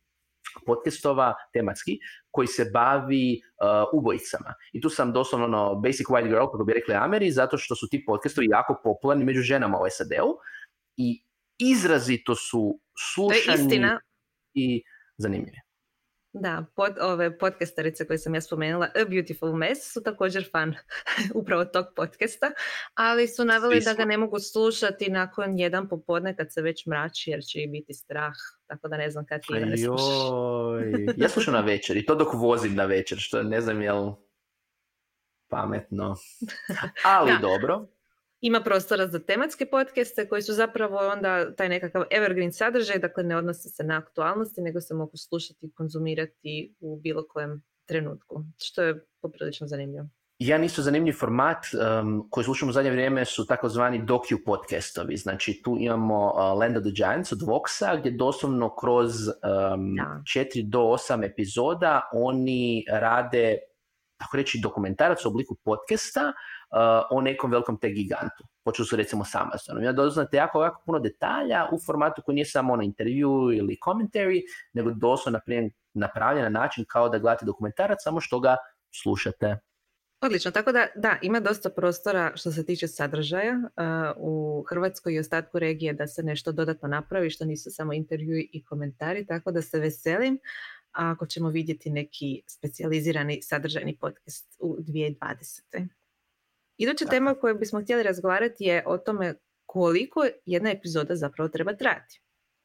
podcastova 0.66 1.34
tematski 1.52 1.98
koji 2.30 2.46
se 2.46 2.70
bavi 2.72 3.40
uh, 3.40 4.00
ubojicama. 4.00 4.54
I 4.72 4.80
tu 4.80 4.90
sam 4.90 5.12
doslovno 5.12 5.46
ono, 5.46 5.74
basic 5.74 6.06
white 6.06 6.28
girl, 6.28 6.44
kako 6.44 6.64
bi 6.64 6.72
rekli 6.72 6.94
Ameri, 6.94 7.30
zato 7.30 7.58
što 7.58 7.74
su 7.74 7.88
ti 7.88 8.04
podcastovi 8.06 8.46
jako 8.50 8.80
popularni 8.84 9.24
među 9.24 9.40
ženama 9.40 9.78
u 9.78 9.84
SAD-u 9.90 10.36
i 10.96 11.24
izrazito 11.58 12.34
su 12.34 12.80
slušani 13.14 13.80
i 14.54 14.82
zanimljivi. 15.16 15.67
Da, 16.32 16.64
pod, 16.76 16.92
ove 17.00 17.38
podcastarice 17.38 18.06
koje 18.06 18.18
sam 18.18 18.34
ja 18.34 18.40
spomenula, 18.40 18.86
A 18.86 19.04
Beautiful 19.10 19.52
Mess, 19.52 19.92
su 19.92 20.02
također 20.02 20.48
fan 20.52 20.74
upravo 21.40 21.64
tog 21.64 21.86
podcasta, 21.96 22.50
ali 22.94 23.28
su 23.28 23.44
naveli 23.44 23.80
da 23.80 23.94
ga 23.94 24.04
ne 24.04 24.18
mogu 24.18 24.38
slušati 24.38 25.10
nakon 25.10 25.58
jedan 25.58 25.88
popodne 25.88 26.36
kad 26.36 26.52
se 26.52 26.62
već 26.62 26.86
mrači 26.86 27.30
jer 27.30 27.40
će 27.42 27.62
ih 27.62 27.70
biti 27.70 27.94
strah, 27.94 28.34
tako 28.66 28.88
da 28.88 28.96
ne 28.96 29.10
znam 29.10 29.26
kad 29.26 29.40
ti 29.46 29.52
ne 29.52 29.76
slušaš. 29.76 30.06
ja 31.22 31.28
slušam 31.28 31.54
na 31.54 31.60
večer 31.60 31.96
i 31.96 32.06
to 32.06 32.14
dok 32.14 32.34
vozim 32.34 32.74
na 32.74 32.84
večer, 32.84 33.18
što 33.18 33.42
ne 33.42 33.60
znam 33.60 33.82
jel 33.82 34.12
pametno, 35.50 36.16
ali 37.04 37.32
dobro 37.40 37.86
ima 38.40 38.60
prostora 38.60 39.06
za 39.06 39.18
tematske 39.18 39.66
podcaste 39.66 40.28
koji 40.28 40.42
su 40.42 40.52
zapravo 40.52 40.96
onda 40.96 41.54
taj 41.54 41.68
nekakav 41.68 42.04
evergreen 42.10 42.52
sadržaj, 42.52 42.98
dakle 42.98 43.24
ne 43.24 43.36
odnose 43.36 43.68
se 43.68 43.84
na 43.84 43.98
aktualnosti, 43.98 44.60
nego 44.60 44.80
se 44.80 44.94
mogu 44.94 45.16
slušati 45.16 45.66
i 45.66 45.72
konzumirati 45.72 46.74
u 46.80 47.00
bilo 47.00 47.24
kojem 47.28 47.62
trenutku, 47.88 48.44
što 48.58 48.82
je 48.82 49.04
poprilično 49.22 49.66
zanimljivo. 49.66 50.08
Jedan 50.38 50.64
isto 50.64 50.82
zanimljiv 50.82 51.12
format 51.12 51.66
um, 51.74 52.28
koji 52.30 52.44
slušamo 52.44 52.70
u 52.70 52.72
zadnje 52.72 52.90
vrijeme 52.90 53.24
su 53.24 53.46
takozvani 53.46 54.04
docu 54.04 54.38
podcastovi. 54.46 55.16
Znači 55.16 55.60
tu 55.64 55.76
imamo 55.80 56.26
uh, 56.26 56.58
Land 56.58 56.76
of 56.76 56.82
the 56.82 56.92
Giants 56.92 57.32
od 57.32 57.38
Voxa 57.38 58.00
gdje 58.00 58.10
doslovno 58.10 58.76
kroz 58.76 59.28
um, 59.28 59.34
4 59.42 60.68
do 60.68 60.78
8 60.78 61.26
epizoda 61.26 62.10
oni 62.12 62.84
rade 62.90 63.58
tako 64.18 64.36
reći 64.36 64.60
dokumentarac 64.62 65.24
u 65.24 65.28
obliku 65.28 65.56
podcasta 65.64 66.20
uh, 66.20 66.57
o 67.10 67.20
nekom 67.20 67.50
velikom 67.50 67.78
te 67.80 67.88
gigantu. 67.88 68.44
Počeli 68.64 68.86
su 68.86 68.96
recimo 68.96 69.24
s 69.24 69.34
Amazonom. 69.34 69.82
Ja 69.82 69.92
doznate 69.92 70.36
jako, 70.36 70.62
jako 70.62 70.82
puno 70.86 70.98
detalja 70.98 71.68
u 71.72 71.78
formatu 71.86 72.22
koji 72.22 72.34
nije 72.34 72.44
samo 72.44 72.72
ono 72.72 72.82
intervju 72.82 73.30
ili 73.52 73.78
commentary, 73.84 74.42
nego 74.72 74.90
doslovno 74.90 75.40
napravljen 75.94 76.42
na 76.42 76.60
način 76.60 76.84
kao 76.88 77.08
da 77.08 77.18
gledate 77.18 77.46
dokumentarac, 77.46 77.98
samo 78.02 78.20
što 78.20 78.40
ga 78.40 78.56
slušate. 79.02 79.58
Odlično, 80.20 80.50
tako 80.50 80.72
da 80.72 80.86
da, 80.96 81.16
ima 81.22 81.40
dosta 81.40 81.70
prostora 81.70 82.32
što 82.34 82.52
se 82.52 82.66
tiče 82.66 82.88
sadržaja 82.88 83.54
uh, 83.54 83.72
u 84.16 84.64
Hrvatskoj 84.68 85.14
i 85.14 85.18
ostatku 85.18 85.58
regije 85.58 85.92
da 85.92 86.06
se 86.06 86.22
nešto 86.22 86.52
dodatno 86.52 86.88
napravi, 86.88 87.30
što 87.30 87.44
nisu 87.44 87.70
samo 87.70 87.92
intervjui 87.92 88.48
i 88.52 88.64
komentari, 88.64 89.26
tako 89.26 89.52
da 89.52 89.62
se 89.62 89.78
veselim 89.78 90.38
ako 90.92 91.26
ćemo 91.26 91.48
vidjeti 91.48 91.90
neki 91.90 92.42
specijalizirani 92.46 93.42
sadržajni 93.42 93.96
podcast 93.96 94.56
u 94.58 94.76
2020. 94.76 95.88
Iduća 96.78 97.04
tema 97.04 97.30
o 97.30 97.34
kojoj 97.40 97.54
bismo 97.54 97.80
htjeli 97.80 98.02
razgovarati 98.02 98.64
je 98.64 98.82
o 98.86 98.98
tome 98.98 99.34
koliko 99.66 100.26
jedna 100.46 100.70
epizoda 100.70 101.16
zapravo 101.16 101.48
treba 101.48 101.76
trajati. 101.76 102.22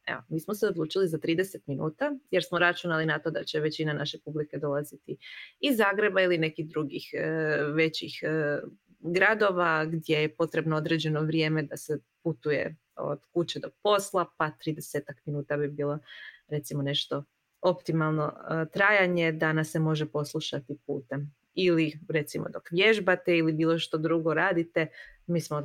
Evo, 0.08 0.22
mi 0.30 0.40
smo 0.40 0.54
se 0.54 0.68
odlučili 0.68 1.08
za 1.08 1.18
30 1.18 1.58
minuta 1.68 2.12
jer 2.32 2.44
smo 2.44 2.60
računali 2.60 3.06
na 3.06 3.20
to 3.20 3.32
da 3.32 3.44
će 3.44 3.60
većina 3.60 3.94
naše 3.94 4.20
publike 4.26 4.58
dolaziti 4.58 5.18
iz 5.60 5.78
Zagreba 5.78 6.22
ili 6.22 6.38
nekih 6.38 6.68
drugih 6.68 7.10
e, 7.14 7.28
većih 7.74 8.20
e, 8.24 8.60
gradova 9.00 9.86
gdje 9.86 10.16
je 10.16 10.36
potrebno 10.36 10.78
određeno 10.78 11.22
vrijeme 11.22 11.64
da 11.64 11.78
se 11.78 12.00
putuje 12.24 12.76
od 12.96 13.20
kuće 13.34 13.60
do 13.60 13.70
posla, 13.84 14.26
pa 14.38 14.52
30 14.66 15.02
minuta 15.26 15.58
bi 15.58 15.68
bilo 15.68 16.00
recimo 16.48 16.82
nešto 16.82 17.24
optimalno 17.62 18.34
e, 18.34 18.66
trajanje 18.74 19.32
da 19.32 19.54
nas 19.54 19.72
se 19.72 19.80
može 19.80 20.06
poslušati 20.06 20.78
putem 20.86 21.34
ili 21.56 22.00
recimo 22.10 22.46
dok 22.50 22.64
vježbate 22.72 23.38
ili 23.38 23.54
bilo 23.54 23.80
što 23.80 23.98
drugo 23.98 24.34
radite, 24.34 24.88
mi, 25.28 25.42
smo, 25.42 25.58
e, 25.60 25.64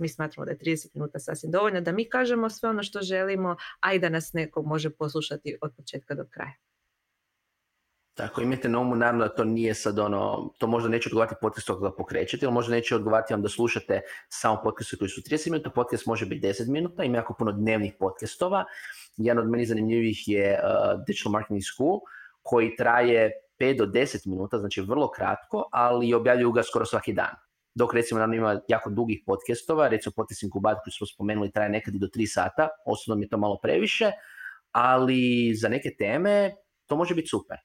mi 0.00 0.08
smatramo 0.08 0.44
da 0.44 0.50
je 0.50 0.58
30 0.58 0.88
minuta 0.94 1.18
sasvim 1.18 1.52
dovoljno 1.52 1.80
da 1.80 1.92
mi 1.92 2.10
kažemo 2.10 2.50
sve 2.50 2.68
ono 2.68 2.82
što 2.82 3.00
želimo, 3.02 3.56
a 3.80 3.94
i 3.94 3.98
da 3.98 4.08
nas 4.08 4.32
neko 4.32 4.62
može 4.62 4.90
poslušati 4.90 5.58
od 5.60 5.72
početka 5.76 6.14
do 6.14 6.24
kraja. 6.30 6.54
Tako, 8.18 8.40
imajte 8.42 8.68
na 8.68 8.80
umu 8.80 8.96
naravno 8.96 9.24
da 9.24 9.34
to 9.34 9.44
nije 9.44 9.74
sad 9.74 9.98
ono, 9.98 10.50
to 10.58 10.66
možda 10.66 10.88
neće 10.88 11.08
odgovarati 11.08 11.36
podcastu 11.40 11.72
ako 11.72 11.94
pokrećete, 11.98 12.46
ili 12.46 12.52
možda 12.52 12.74
neće 12.74 12.96
odgovarati 12.96 13.34
vam 13.34 13.42
da 13.42 13.48
slušate 13.48 14.00
samo 14.28 14.60
podcaste 14.62 14.96
koji 14.96 15.08
su 15.08 15.20
30 15.20 15.50
minuta, 15.50 15.70
podcast 15.70 16.06
može 16.06 16.26
biti 16.26 16.46
10 16.46 16.72
minuta, 16.72 17.04
ima 17.04 17.16
jako 17.16 17.34
puno 17.38 17.52
dnevnih 17.52 17.94
podcastova. 17.98 18.64
Jedan 19.16 19.44
od 19.44 19.50
meni 19.50 19.66
zanimljivih 19.66 20.28
je 20.28 20.60
uh, 20.62 21.04
Digital 21.06 21.32
Marketing 21.32 21.62
School, 21.74 22.00
koji 22.42 22.76
traje 22.76 23.30
5 23.60 23.78
do 23.78 23.86
10 23.86 24.26
minuta, 24.26 24.58
znači 24.58 24.80
vrlo 24.80 25.10
kratko, 25.10 25.68
ali 25.72 26.14
objavljuju 26.14 26.52
ga 26.52 26.62
skoro 26.62 26.84
svaki 26.84 27.12
dan. 27.12 27.34
Dok 27.74 27.94
recimo 27.94 28.20
nam 28.20 28.34
ima 28.34 28.60
jako 28.68 28.90
dugih 28.90 29.22
podcastova, 29.26 29.88
recimo 29.88 30.12
podcast 30.16 30.42
inkubator 30.42 30.80
koji 30.84 30.92
smo 30.92 31.06
spomenuli 31.06 31.50
traje 31.52 31.70
nekad 31.70 31.94
i 31.94 31.98
do 31.98 32.06
3 32.06 32.26
sata, 32.26 32.68
osobno 32.86 33.18
mi 33.18 33.24
je 33.24 33.28
to 33.28 33.38
malo 33.38 33.58
previše, 33.62 34.10
ali 34.72 35.54
za 35.54 35.68
neke 35.68 35.90
teme 35.98 36.52
to 36.86 36.96
može 36.96 37.14
biti 37.14 37.28
super. 37.28 37.56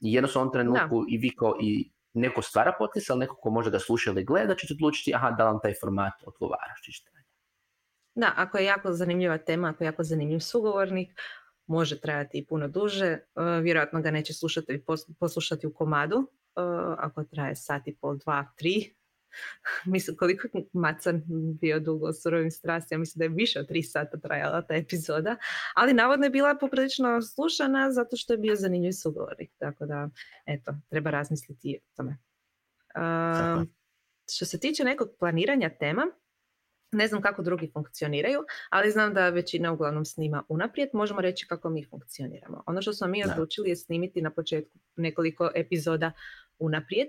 I 0.00 0.12
jednostavno 0.12 0.48
u 0.48 0.52
trenutku 0.52 1.04
i 1.08 1.18
vi 1.18 1.34
kao 1.36 1.56
i 1.60 1.90
neko 2.14 2.42
stvara 2.42 2.72
podcast, 2.78 3.10
ali 3.10 3.18
neko 3.20 3.36
ko 3.36 3.50
može 3.50 3.70
ga 3.70 3.78
sluša 3.78 4.10
ili 4.10 4.24
gleda, 4.24 4.54
ćete 4.54 4.74
odlučiti 4.74 5.14
aha, 5.14 5.30
da 5.30 5.44
vam 5.44 5.58
taj 5.62 5.74
format 5.80 6.12
odgovara. 6.26 6.74
Da, 8.14 8.32
ako 8.36 8.58
je 8.58 8.64
jako 8.64 8.92
zanimljiva 8.92 9.38
tema, 9.38 9.68
ako 9.68 9.84
je 9.84 9.86
jako 9.86 10.02
zanimljiv 10.02 10.38
sugovornik, 10.38 11.20
može 11.68 12.00
trajati 12.00 12.38
i 12.38 12.46
puno 12.46 12.68
duže. 12.68 13.06
E, 13.06 13.20
vjerojatno 13.62 14.02
ga 14.02 14.10
neće 14.10 14.34
slušati 14.34 14.84
poslušati 15.18 15.66
u 15.66 15.74
komadu, 15.74 16.16
e, 16.16 16.60
ako 16.98 17.24
traje 17.24 17.56
sat 17.56 17.88
i 17.88 17.96
pol, 17.96 18.16
dva, 18.16 18.52
tri. 18.56 18.94
Mislim, 19.94 20.16
koliko 20.16 20.48
je 20.52 20.64
Macan 20.72 21.22
bio 21.60 21.80
dugo 21.80 22.08
u 22.08 22.12
surovim 22.12 22.50
strasti, 22.50 22.94
ja 22.94 22.98
mislim 22.98 23.18
da 23.18 23.24
je 23.24 23.28
više 23.28 23.60
od 23.60 23.68
tri 23.68 23.82
sata 23.82 24.18
trajala 24.18 24.62
ta 24.62 24.74
epizoda, 24.74 25.36
ali 25.74 25.92
navodno 25.92 26.26
je 26.26 26.30
bila 26.30 26.56
poprilično 26.60 27.22
slušana 27.22 27.92
zato 27.92 28.16
što 28.16 28.32
je 28.32 28.38
bio 28.38 28.54
zanimljiv 28.56 28.92
sugovornik, 28.92 29.50
tako 29.58 29.86
da, 29.86 30.08
eto, 30.46 30.74
treba 30.88 31.10
razmisliti 31.10 31.78
o 31.82 31.96
tome. 31.96 32.16
što 34.30 34.44
se 34.44 34.60
tiče 34.60 34.84
nekog 34.84 35.08
planiranja 35.18 35.70
tema, 35.80 36.06
Ne 36.92 37.06
znam 37.08 37.22
kako 37.22 37.42
drugi 37.42 37.70
funkcioniraju, 37.72 38.40
ali 38.70 38.90
znam 38.90 39.14
da 39.14 39.28
većina 39.28 39.72
uglavnom 39.72 40.04
snima 40.04 40.44
unaprijed. 40.48 40.88
Možemo 40.92 41.20
reći 41.20 41.46
kako 41.46 41.70
mi 41.70 41.86
funkcioniramo. 41.90 42.62
Ono 42.66 42.82
što 42.82 42.92
smo 42.92 43.06
mi 43.06 43.24
odlučili 43.24 43.68
je 43.68 43.76
snimiti 43.76 44.22
na 44.22 44.30
početku 44.30 44.78
nekoliko 44.96 45.50
epizoda 45.54 46.12
unaprijed 46.58 47.08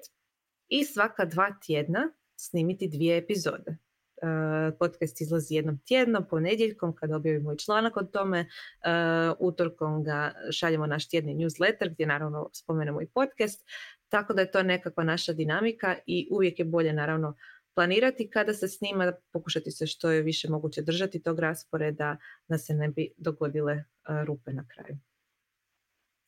i 0.68 0.84
svaka 0.84 1.26
dva 1.26 1.56
tjedna 1.66 2.12
snimiti 2.36 2.88
dvije 2.88 3.18
epizode. 3.18 3.78
Uh, 4.22 4.78
podcast 4.80 5.22
izlazi 5.22 5.56
jednom 5.56 5.80
tjednom, 5.88 6.26
ponedjeljkom 6.30 6.96
kad 6.96 7.12
objavimo 7.12 7.54
i 7.54 7.58
članak 7.58 7.98
o 7.98 8.04
tome, 8.04 8.40
uh, 8.40 9.36
utorkom 9.40 10.04
ga 10.04 10.34
šaljemo 10.52 10.88
naš 10.88 11.10
tjedni 11.10 11.36
newsletter 11.36 11.90
gdje 11.94 12.06
naravno 12.06 12.50
spomenemo 12.54 13.02
i 13.02 13.08
podcast, 13.08 13.66
tako 14.10 14.34
da 14.34 14.42
je 14.42 14.52
to 14.52 14.64
nekakva 14.64 15.04
naša 15.04 15.34
dinamika 15.34 15.96
i 16.06 16.28
uvijek 16.32 16.60
je 16.60 16.66
bolje 16.66 16.94
naravno 16.94 17.36
planirati 17.80 18.30
kada 18.30 18.54
se 18.54 18.68
snima, 18.68 19.14
pokušati 19.34 19.72
se 19.72 19.88
što 19.88 20.12
je 20.12 20.22
više 20.22 20.50
moguće 20.50 20.82
držati 20.82 21.24
tog 21.24 21.40
rasporeda 21.40 22.18
da 22.48 22.58
se 22.58 22.74
ne 22.74 22.90
bi 22.90 23.14
dogodile 23.18 23.74
uh, 23.74 24.26
rupe 24.26 24.52
na 24.54 24.66
kraju. 24.68 24.98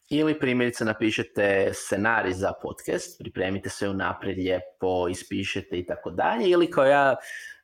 Ili 0.10 0.40
primjerice 0.40 0.86
napišete 0.86 1.70
scenarij 1.74 2.34
za 2.34 2.54
podcast, 2.62 3.20
pripremite 3.20 3.70
se 3.70 3.90
unaprijed 3.90 4.38
lijepo, 4.38 5.08
ispišete 5.10 5.80
i 5.80 5.86
tako 5.86 6.12
dalje. 6.12 6.50
Ili 6.50 6.72
kao 6.72 6.86
ja, 6.86 7.16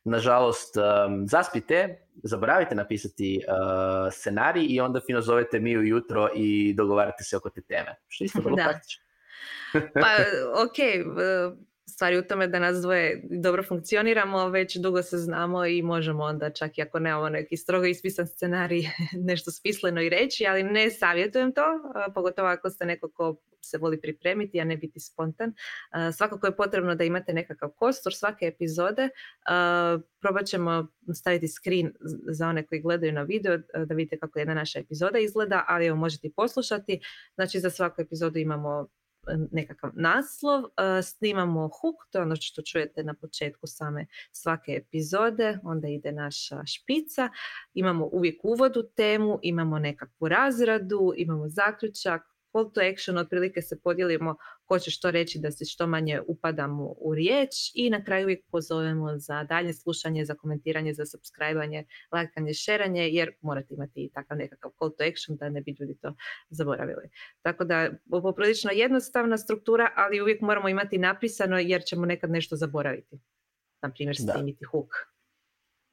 nažalost, 0.04 0.74
zaspite, 1.26 2.06
zaboravite 2.24 2.74
napisati 2.74 3.40
uh, 3.48 4.12
scenarij 4.12 4.66
i 4.68 4.80
onda 4.80 5.00
fino 5.06 5.20
zovete 5.20 5.60
mi 5.60 5.78
ujutro 5.78 6.28
i 6.34 6.74
dogovarate 6.76 7.24
se 7.24 7.36
oko 7.36 7.50
te 7.50 7.60
teme. 7.62 7.96
Što 8.08 8.24
isto 8.24 8.40
vrlo 8.44 8.56
praktično. 8.56 9.04
pa, 9.72 10.10
ok, 10.64 10.78
stvari 11.98 12.18
u 12.18 12.22
tome 12.22 12.46
da 12.46 12.58
nas 12.58 12.82
dvoje 12.82 13.22
dobro 13.30 13.62
funkcioniramo, 13.62 14.48
već 14.48 14.76
dugo 14.76 15.02
se 15.02 15.18
znamo 15.18 15.66
i 15.66 15.82
možemo 15.82 16.24
onda 16.24 16.50
čak 16.50 16.78
i 16.78 16.82
ako 16.82 16.98
nemamo 16.98 17.28
neki 17.28 17.56
strogo 17.56 17.86
ispisan 17.86 18.26
scenarij 18.26 18.82
nešto 19.30 19.50
smisleno 19.50 20.02
i 20.02 20.08
reći, 20.08 20.46
ali 20.46 20.62
ne 20.62 20.90
savjetujem 20.90 21.52
to, 21.52 21.62
pogotovo 22.14 22.48
ako 22.48 22.70
ste 22.70 22.86
neko 22.86 23.10
ko 23.10 23.36
se 23.60 23.78
voli 23.78 24.00
pripremiti, 24.00 24.60
a 24.60 24.64
ne 24.64 24.76
biti 24.76 25.00
spontan. 25.00 25.52
Svakako 26.16 26.46
je 26.46 26.56
potrebno 26.56 26.94
da 26.94 27.04
imate 27.04 27.32
nekakav 27.32 27.68
kostur 27.68 28.14
svake 28.14 28.46
epizode. 28.46 29.08
Probat 30.20 30.46
ćemo 30.46 30.86
staviti 31.14 31.48
screen 31.48 31.92
za 32.30 32.48
one 32.48 32.66
koji 32.66 32.80
gledaju 32.80 33.12
na 33.12 33.22
video 33.22 33.58
da 33.86 33.94
vidite 33.94 34.18
kako 34.18 34.38
jedna 34.38 34.54
naša 34.54 34.78
epizoda 34.78 35.18
izgleda, 35.18 35.64
ali 35.68 35.86
evo 35.86 35.96
možete 35.96 36.26
i 36.26 36.32
poslušati. 36.32 37.00
Znači 37.34 37.60
za 37.60 37.70
svaku 37.70 38.02
epizodu 38.02 38.38
imamo 38.38 38.88
nekakav 39.52 39.90
naslov, 39.94 40.62
snimamo 41.02 41.60
hook, 41.60 41.96
to 42.10 42.18
je 42.18 42.22
ono 42.22 42.36
što 42.36 42.62
čujete 42.62 43.02
na 43.02 43.14
početku 43.14 43.66
same 43.66 44.06
svake 44.32 44.72
epizode, 44.72 45.58
onda 45.62 45.88
ide 45.88 46.12
naša 46.12 46.62
špica, 46.66 47.30
imamo 47.74 48.08
uvijek 48.12 48.44
uvod 48.44 48.94
temu, 48.96 49.38
imamo 49.42 49.78
nekakvu 49.78 50.28
razradu, 50.28 51.12
imamo 51.16 51.48
zaključak, 51.48 52.22
call 52.52 52.72
to 52.72 52.80
action, 52.92 53.18
otprilike 53.18 53.62
se 53.62 53.80
podijelimo 53.80 54.36
ko 54.64 54.78
će 54.78 54.90
što 54.90 55.10
reći 55.10 55.38
da 55.38 55.50
se 55.50 55.64
što 55.64 55.86
manje 55.86 56.20
upadamo 56.26 56.94
u 56.98 57.14
riječ 57.14 57.50
i 57.74 57.90
na 57.90 58.04
kraju 58.04 58.24
uvijek 58.24 58.44
pozovemo 58.50 59.18
za 59.18 59.44
dalje 59.44 59.72
slušanje, 59.72 60.24
za 60.24 60.34
komentiranje, 60.34 60.94
za 60.94 61.06
subscribanje, 61.06 61.84
lajkanje, 62.12 62.54
šeranje, 62.54 63.08
jer 63.08 63.30
morate 63.40 63.74
imati 63.74 64.10
takav 64.14 64.38
nekakav 64.38 64.70
call 64.78 64.90
to 64.90 65.04
action 65.04 65.36
da 65.36 65.48
ne 65.48 65.60
bi 65.60 65.76
ljudi 65.80 65.98
to 66.02 66.14
zaboravili. 66.50 67.10
Tako 67.42 67.64
da 67.64 67.90
poprilično 68.10 68.70
jednostavna 68.74 69.38
struktura, 69.38 69.90
ali 69.96 70.20
uvijek 70.20 70.40
moramo 70.40 70.68
imati 70.68 70.98
napisano 70.98 71.58
jer 71.58 71.82
ćemo 71.84 72.06
nekad 72.06 72.30
nešto 72.30 72.56
zaboraviti. 72.56 73.18
Na 73.82 73.90
primjer, 73.92 74.16
snimiti 74.16 74.64
hook. 74.64 75.17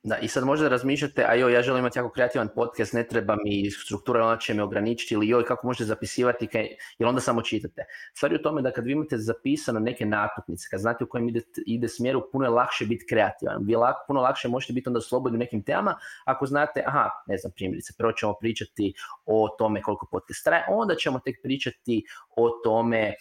Da, 0.07 0.17
i 0.17 0.27
sad 0.27 0.43
možda 0.43 0.67
razmišljate, 0.67 1.25
a 1.27 1.33
joj, 1.33 1.53
ja 1.53 1.61
želim 1.61 1.79
imati 1.79 1.99
jako 1.99 2.09
kreativan 2.09 2.49
podcast, 2.55 2.93
ne 2.93 3.07
treba 3.07 3.35
mi 3.43 3.71
struktura, 3.71 4.25
ona 4.25 4.37
će 4.37 4.53
me 4.53 4.63
ograničiti, 4.63 5.13
ili 5.13 5.27
joj, 5.27 5.45
kako 5.45 5.67
možete 5.67 5.83
zapisivati, 5.83 6.47
kaj, 6.47 6.67
jer 6.99 7.09
onda 7.09 7.21
samo 7.21 7.41
čitate. 7.41 7.85
Stvar 8.13 8.31
je 8.31 8.39
u 8.39 8.41
tome 8.41 8.61
da 8.61 8.71
kad 8.71 8.85
vi 8.85 8.91
imate 8.91 9.17
zapisano 9.17 9.79
neke 9.79 10.05
natuknice, 10.05 10.67
kad 10.71 10.79
znate 10.79 11.03
u 11.03 11.07
kojem 11.07 11.29
ide, 11.29 11.41
ide 11.65 11.87
smjeru, 11.87 12.21
puno 12.31 12.45
je 12.45 12.49
lakše 12.49 12.85
biti 12.85 13.05
kreativan. 13.09 13.57
Vi 13.61 13.75
lak, 13.75 13.95
puno 14.07 14.21
lakše 14.21 14.47
možete 14.47 14.73
biti 14.73 14.89
onda 14.89 15.01
slobodni 15.01 15.37
u 15.37 15.39
nekim 15.39 15.63
temama, 15.63 15.97
ako 16.25 16.45
znate, 16.45 16.83
aha, 16.85 17.09
ne 17.27 17.37
znam, 17.37 17.51
primjerice, 17.55 17.93
prvo 17.97 18.11
ćemo 18.11 18.33
pričati 18.39 18.93
o 19.25 19.55
tome 19.57 19.81
koliko 19.81 20.07
podcast 20.11 20.43
traje, 20.43 20.65
onda 20.69 20.95
ćemo 20.95 21.19
tek 21.19 21.35
pričati 21.43 22.03
o 22.35 22.49
tome 22.63 23.13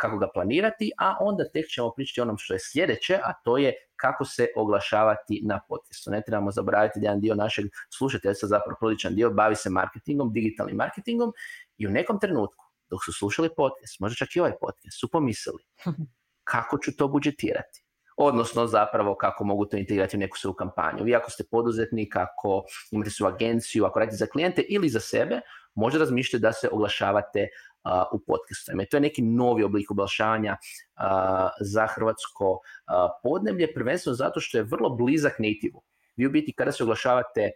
kako 0.00 0.18
ga 0.18 0.28
planirati, 0.34 0.90
a 0.98 1.16
onda 1.20 1.44
tek 1.52 1.66
ćemo 1.66 1.92
pričati 1.96 2.20
o 2.20 2.22
onom 2.22 2.38
što 2.38 2.54
je 2.54 2.60
sljedeće, 2.72 3.14
a 3.14 3.32
to 3.44 3.58
je 3.58 3.74
kako 4.00 4.24
se 4.24 4.46
oglašavati 4.56 5.40
na 5.44 5.60
podcastu. 5.68 6.10
Ne 6.10 6.22
trebamo 6.26 6.50
zaboraviti 6.50 7.00
da 7.00 7.06
jedan 7.06 7.20
dio 7.20 7.34
našeg 7.34 7.64
slušateljstva, 7.98 8.48
zapravo 8.48 8.76
priličan 8.80 9.14
dio, 9.14 9.30
bavi 9.30 9.56
se 9.56 9.70
marketingom, 9.70 10.32
digitalnim 10.32 10.76
marketingom 10.76 11.32
i 11.78 11.86
u 11.86 11.90
nekom 11.90 12.20
trenutku 12.20 12.64
dok 12.90 13.04
su 13.04 13.12
slušali 13.12 13.48
podcast, 13.56 14.00
možda 14.00 14.14
čak 14.14 14.36
i 14.36 14.40
ovaj 14.40 14.52
podcast, 14.60 15.00
su 15.00 15.10
pomislili 15.10 15.62
kako 16.52 16.78
ću 16.78 16.96
to 16.96 17.08
budžetirati. 17.08 17.84
Odnosno 18.16 18.66
zapravo 18.66 19.14
kako 19.14 19.44
mogu 19.44 19.64
to 19.66 19.76
integrirati 19.76 20.16
u 20.16 20.20
neku 20.20 20.38
svoju 20.38 20.54
kampanju. 20.54 21.04
Vi 21.04 21.14
ako 21.14 21.30
ste 21.30 21.44
poduzetnik, 21.50 22.16
ako 22.16 22.64
imate 22.90 23.10
svoju 23.10 23.34
agenciju, 23.34 23.84
ako 23.84 23.98
radite 23.98 24.16
za 24.16 24.26
klijente 24.26 24.62
ili 24.68 24.88
za 24.88 25.00
sebe, 25.00 25.40
možda 25.74 25.98
razmišljate 25.98 26.42
da 26.42 26.52
se 26.52 26.68
oglašavate 26.72 27.48
u 28.12 28.18
podcastima. 28.26 28.84
to 28.90 28.96
je 28.96 29.00
neki 29.00 29.22
novi 29.22 29.62
oblik 29.62 29.90
oglašavanja 29.90 30.56
za 31.60 31.86
hrvatsko 31.86 32.58
podneblje, 33.22 33.74
prvenstveno 33.74 34.14
zato 34.14 34.40
što 34.40 34.58
je 34.58 34.64
vrlo 34.64 34.90
blizak 34.96 35.38
native 35.38 35.80
Vi 36.16 36.26
u 36.26 36.30
biti 36.30 36.52
kada 36.52 36.72
se 36.72 36.82
oglašavate 36.82 37.50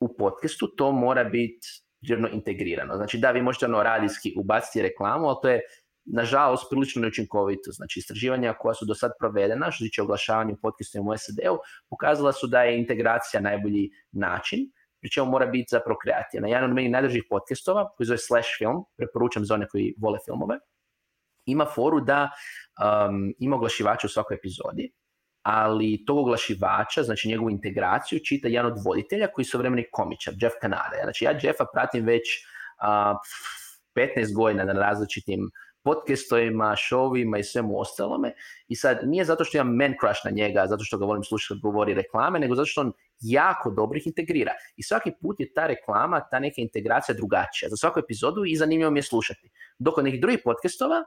u 0.00 0.16
podcastu, 0.16 0.68
to 0.76 0.92
mora 0.92 1.24
biti 1.24 1.66
žirno 2.02 2.28
integrirano. 2.32 2.96
Znači 2.96 3.18
da, 3.18 3.30
vi 3.30 3.42
možete 3.42 3.66
ono 3.66 3.82
radijski 3.82 4.34
ubaciti 4.36 4.82
reklamu, 4.82 5.26
ali 5.26 5.36
to 5.42 5.48
je 5.48 5.60
nažalost 6.04 6.66
prilično 6.70 7.02
neučinkovito. 7.02 7.72
Znači 7.72 7.98
istraživanja 7.98 8.54
koja 8.58 8.74
su 8.74 8.84
do 8.84 8.94
sad 8.94 9.12
provedena 9.18 9.70
što 9.70 9.84
tiče 9.84 10.02
oglašavanja 10.02 10.52
u 10.52 10.60
podcastima 10.62 11.10
u 11.10 11.16
SAD-u 11.16 11.58
pokazala 11.90 12.32
su 12.32 12.46
da 12.46 12.62
je 12.62 12.78
integracija 12.78 13.40
najbolji 13.40 13.90
način 14.12 14.58
pri 15.04 15.10
čemu 15.10 15.30
mora 15.30 15.46
biti 15.46 15.68
zapravo 15.70 15.98
kreativan. 16.02 16.48
Jedan 16.48 16.70
od 16.70 16.74
meni 16.74 16.88
najdržih 16.88 17.26
podcastova, 17.30 17.90
koji 17.96 18.06
zove 18.06 18.18
Slash 18.18 18.48
Film, 18.58 18.84
preporučam 18.96 19.44
za 19.44 19.54
one 19.54 19.66
koji 19.68 19.94
vole 20.00 20.18
filmove, 20.24 20.56
ima 21.46 21.66
foru 21.74 22.00
da 22.00 22.30
um, 22.30 23.34
ima 23.38 23.56
oglašivača 23.56 24.06
u 24.06 24.10
svakoj 24.10 24.34
epizodi, 24.34 24.88
ali 25.42 26.04
tog 26.06 26.18
oglašivača, 26.18 27.02
znači 27.02 27.28
njegovu 27.28 27.50
integraciju, 27.50 28.24
čita 28.24 28.48
jedan 28.48 28.72
od 28.72 28.80
voditelja 28.84 29.28
koji 29.32 29.44
su 29.44 29.58
vremeni 29.58 29.84
komičar, 29.92 30.34
Jeff 30.40 30.56
Canada. 30.62 31.02
Znači 31.02 31.24
ja 31.24 31.38
Jeffa 31.42 31.66
pratim 31.74 32.04
već 32.04 32.22
uh, 32.80 33.20
15 33.94 34.34
godina 34.34 34.64
na 34.64 34.72
različitim 34.72 35.50
podcastovima, 35.82 36.76
šovima 36.76 37.38
i 37.38 37.44
svemu 37.44 37.80
ostalome. 37.80 38.32
I 38.68 38.76
sad 38.76 39.00
nije 39.02 39.24
zato 39.24 39.44
što 39.44 39.58
imam 39.58 39.76
man 39.76 39.94
crush 40.00 40.24
na 40.24 40.30
njega, 40.30 40.66
zato 40.66 40.84
što 40.84 40.98
ga 40.98 41.04
volim 41.04 41.22
slušati 41.22 41.60
govori 41.62 41.94
reklame, 41.94 42.38
nego 42.38 42.54
zato 42.54 42.66
što 42.66 42.80
on 42.80 42.92
jako 43.20 43.70
dobro 43.70 43.98
ih 43.98 44.06
integrira. 44.06 44.52
I 44.76 44.82
svaki 44.82 45.12
put 45.20 45.40
je 45.40 45.52
ta 45.52 45.66
reklama, 45.66 46.20
ta 46.30 46.38
neka 46.38 46.60
integracija 46.62 47.14
drugačija. 47.14 47.68
Za 47.68 47.76
svaku 47.76 48.00
epizodu 48.00 48.44
i 48.44 48.56
zanimljivo 48.56 48.90
mi 48.90 48.98
je 48.98 49.02
slušati. 49.02 49.50
Dok 49.78 49.98
od 49.98 50.04
nekih 50.04 50.20
drugih 50.20 50.40
podcastova, 50.44 51.04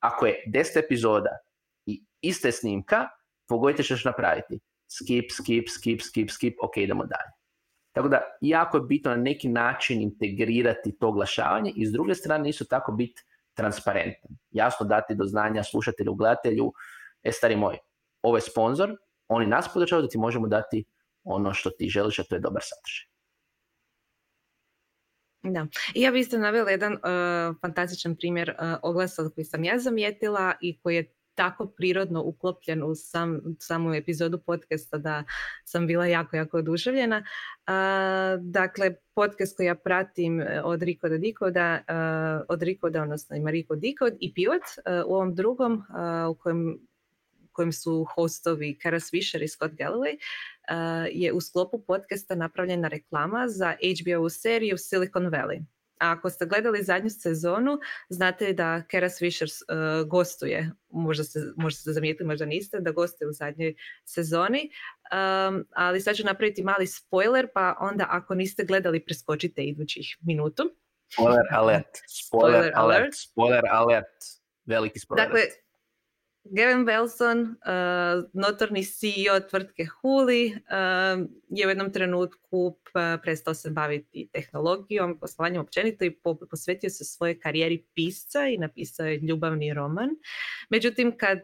ako 0.00 0.26
je 0.26 0.44
10 0.54 0.78
epizoda 0.78 1.38
i 1.86 2.04
iste 2.20 2.52
snimka, 2.52 3.08
pogodite 3.48 3.82
što 3.82 3.96
ćeš 3.96 4.04
napraviti. 4.04 4.60
Skip, 4.86 5.30
skip, 5.30 5.68
skip, 5.68 6.00
skip, 6.02 6.30
skip, 6.30 6.56
ok, 6.62 6.76
idemo 6.76 7.04
dalje. 7.04 7.32
Tako 7.92 8.08
da, 8.08 8.20
jako 8.40 8.76
je 8.76 8.82
bitno 8.82 9.10
na 9.10 9.16
neki 9.16 9.48
način 9.48 10.02
integrirati 10.02 10.98
to 10.98 11.08
oglašavanje 11.08 11.72
i 11.76 11.86
s 11.86 11.92
druge 11.92 12.14
strane 12.14 12.48
isto 12.48 12.64
tako 12.64 12.92
biti 12.92 13.24
transparentan. 13.54 14.30
Jasno 14.50 14.86
dati 14.86 15.14
do 15.14 15.24
znanja 15.24 15.62
slušatelju, 15.62 16.14
gledatelju, 16.14 16.72
e 17.22 17.32
stari 17.32 17.56
moj, 17.56 17.78
ovo 18.22 18.36
je 18.36 18.40
sponsor, 18.40 18.96
oni 19.28 19.46
nas 19.46 19.72
podržavaju 19.74 20.06
da 20.06 20.08
ti 20.08 20.18
možemo 20.18 20.48
dati 20.48 20.84
ono 21.28 21.54
što 21.54 21.70
ti 21.70 21.88
želiš, 21.88 22.18
a 22.18 22.22
to 22.22 22.34
je 22.34 22.40
dobar 22.40 22.62
sadržaj. 22.62 23.08
Da. 25.42 25.66
I 25.94 26.02
ja 26.02 26.10
bih 26.10 26.20
isto 26.20 26.38
navela 26.38 26.70
jedan 26.70 26.92
uh, 26.92 27.00
fantastičan 27.60 28.16
primjer 28.16 28.50
uh, 28.50 28.78
oglasa 28.82 29.30
koji 29.34 29.44
sam 29.44 29.64
ja 29.64 29.78
zamijetila 29.78 30.54
i 30.60 30.78
koji 30.80 30.96
je 30.96 31.12
tako 31.34 31.66
prirodno 31.66 32.22
uklopljen 32.22 32.82
u 32.82 32.94
sam, 32.94 33.40
samu 33.60 33.94
epizodu 33.94 34.38
podcasta 34.38 34.98
da 34.98 35.24
sam 35.64 35.86
bila 35.86 36.06
jako, 36.06 36.36
jako 36.36 36.58
oduševljena. 36.58 37.18
Uh, 37.18 37.74
dakle, 38.42 38.94
podcast 39.14 39.56
koji 39.56 39.66
ja 39.66 39.74
pratim 39.74 40.42
od 40.64 40.82
Riko 40.82 41.08
do 41.08 41.18
Dikoda, 41.18 41.78
uh, 41.88 42.46
od 42.48 42.62
Rikoda, 42.62 43.02
odnosno 43.02 43.36
ima 43.36 43.50
Riko 43.50 43.76
Dikod 43.76 44.12
i 44.20 44.34
Pivot, 44.34 44.62
u 45.06 45.14
ovom 45.14 45.34
drugom 45.34 45.84
u 46.30 46.34
kojem 46.34 46.87
kojem 47.58 47.72
su 47.72 48.06
hostovi 48.14 48.78
Karas 48.78 49.10
Fisher 49.10 49.42
i 49.42 49.48
Scott 49.48 49.72
Galloway, 49.72 50.14
uh, 50.14 51.06
je 51.12 51.32
u 51.32 51.40
sklopu 51.40 51.78
podcasta 51.86 52.34
napravljena 52.34 52.88
reklama 52.88 53.48
za 53.48 53.74
HBO 54.00 54.28
seriju 54.28 54.78
Silicon 54.78 55.26
Valley. 55.26 55.64
A 56.00 56.12
ako 56.12 56.30
ste 56.30 56.46
gledali 56.46 56.82
zadnju 56.82 57.10
sezonu, 57.10 57.78
znate 58.08 58.52
da 58.52 58.82
Keras 58.88 59.18
Fisher 59.18 59.48
uh, 59.48 60.08
gostuje, 60.08 60.70
možda 60.90 61.24
ste, 61.24 61.40
možda 61.56 61.78
ste 61.78 61.92
zamijetili, 61.92 62.26
možda 62.26 62.46
niste, 62.46 62.80
da 62.80 62.90
gostuje 62.90 63.28
u 63.28 63.32
zadnjoj 63.32 63.74
sezoni. 64.04 64.70
um, 64.70 65.64
ali 65.74 66.00
sad 66.00 66.16
ću 66.16 66.24
napraviti 66.24 66.62
mali 66.62 66.86
spoiler, 66.86 67.48
pa 67.54 67.76
onda 67.80 68.06
ako 68.08 68.34
niste 68.34 68.64
gledali, 68.64 69.04
preskočite 69.04 69.62
idućih 69.62 70.16
minutu. 70.20 70.62
Spoiler 71.12 71.46
alert, 71.50 71.98
spoiler, 72.08 72.72
alert, 72.74 73.14
spoiler 73.14 73.64
alert, 73.70 74.18
veliki 74.66 74.98
spoiler. 74.98 75.26
Dakle, 75.26 75.42
Gavin 76.50 76.84
Belson, 76.84 77.40
uh, 77.40 78.24
notorni 78.32 78.84
CEO 78.84 79.40
tvrtke 79.50 79.86
Huli, 79.86 80.46
uh, 80.46 81.26
je 81.48 81.66
u 81.66 81.70
jednom 81.70 81.92
trenutku 81.92 82.76
prestao 83.22 83.54
se 83.54 83.70
baviti 83.70 84.28
tehnologijom, 84.32 85.18
poslovanjem 85.20 85.60
općenito 85.60 86.04
i 86.04 86.16
posvetio 86.50 86.90
se 86.90 87.04
svojoj 87.04 87.40
karijeri 87.40 87.84
pisca 87.94 88.46
i 88.46 88.58
napisao 88.58 89.06
je 89.06 89.18
ljubavni 89.18 89.74
roman. 89.74 90.08
Međutim, 90.70 91.16
kad 91.16 91.38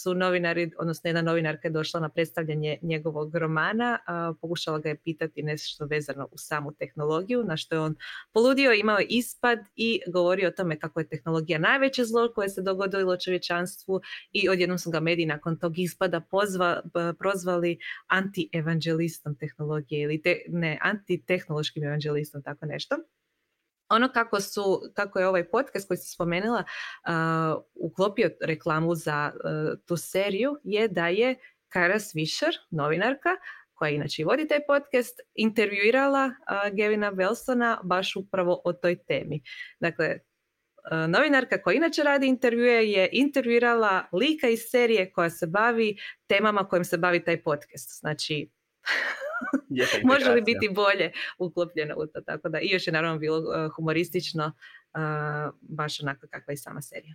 su 0.00 0.14
novinari, 0.14 0.70
odnosno 0.78 1.08
jedna 1.08 1.22
novinarka 1.22 1.68
je 1.68 1.72
došla 1.72 2.00
na 2.00 2.08
predstavljanje 2.08 2.78
njegovog 2.82 3.34
romana, 3.34 3.98
pokušala 4.40 4.78
ga 4.78 4.88
je 4.88 4.98
pitati 5.04 5.42
nešto 5.42 5.84
vezano 5.84 6.28
u 6.32 6.38
samu 6.38 6.72
tehnologiju, 6.72 7.44
na 7.44 7.56
što 7.56 7.74
je 7.74 7.80
on 7.80 7.94
poludio, 8.32 8.72
imao 8.72 8.98
ispad 9.08 9.58
i 9.76 10.00
govorio 10.12 10.48
o 10.48 10.52
tome 10.52 10.78
kako 10.78 11.00
je 11.00 11.08
tehnologija 11.08 11.58
najveće 11.58 12.04
zlo 12.04 12.32
koje 12.34 12.48
se 12.48 12.62
dogodilo 12.62 13.16
čovječanstvu 13.16 14.00
i 14.32 14.48
odjednom 14.48 14.78
su 14.78 14.90
ga 14.90 15.00
mediji 15.00 15.26
nakon 15.26 15.58
tog 15.58 15.78
ispada 15.78 16.20
pozva, 16.20 16.82
prozvali 17.18 17.78
anti-evanđelistom 18.06 19.34
tehnologije 19.38 20.02
ili 20.02 20.22
te, 20.22 20.38
ne, 20.48 20.78
antitehnološkim 20.82 21.84
evanđelistom, 21.84 22.42
tako 22.42 22.66
nešto. 22.66 22.96
Ono 23.88 24.08
kako, 24.08 24.40
su, 24.40 24.80
kako 24.94 25.18
je 25.18 25.28
ovaj 25.28 25.50
podcast 25.50 25.88
koji 25.88 25.98
si 25.98 26.14
spomenula 26.14 26.64
uh, 26.64 27.62
uklopio 27.74 28.30
reklamu 28.40 28.94
za 28.94 29.32
tu 29.86 29.96
seriju 29.96 30.56
je 30.64 30.88
da 30.88 31.08
je 31.08 31.34
Kara 31.68 31.98
Swisher, 31.98 32.52
novinarka, 32.70 33.28
koja 33.74 33.90
inače 33.90 34.24
vodi 34.24 34.48
taj 34.48 34.58
podcast, 34.66 35.20
intervjuirala 35.34 36.24
uh, 36.26 36.76
Gavina 36.76 37.10
Belsona 37.10 37.80
baš 37.84 38.16
upravo 38.16 38.60
o 38.64 38.72
toj 38.72 38.96
temi. 39.04 39.42
Dakle, 39.80 40.18
novinarka 41.08 41.62
koja 41.62 41.74
inače 41.74 42.02
radi 42.02 42.26
intervjue 42.26 42.90
je 42.90 43.08
intervjuirala 43.12 44.08
lika 44.12 44.48
iz 44.48 44.60
serije 44.70 45.12
koja 45.12 45.30
se 45.30 45.46
bavi 45.46 45.96
temama 46.26 46.68
kojim 46.68 46.84
se 46.84 46.98
bavi 46.98 47.24
taj 47.24 47.42
podcast. 47.42 48.00
Znači, 48.00 48.50
može 50.12 50.30
li 50.30 50.42
biti 50.42 50.68
bolje 50.68 51.12
uklopljeno 51.38 51.94
u 51.98 52.06
to? 52.06 52.20
Tako 52.20 52.48
da, 52.48 52.60
i 52.60 52.68
još 52.68 52.86
je 52.86 52.92
naravno 52.92 53.18
bilo 53.18 53.38
e, 53.38 53.68
humoristično, 53.76 54.46
uh, 54.46 55.54
baš 55.60 56.00
onako 56.00 56.26
kakva 56.30 56.52
i 56.52 56.56
sama 56.56 56.80
serija. 56.82 57.14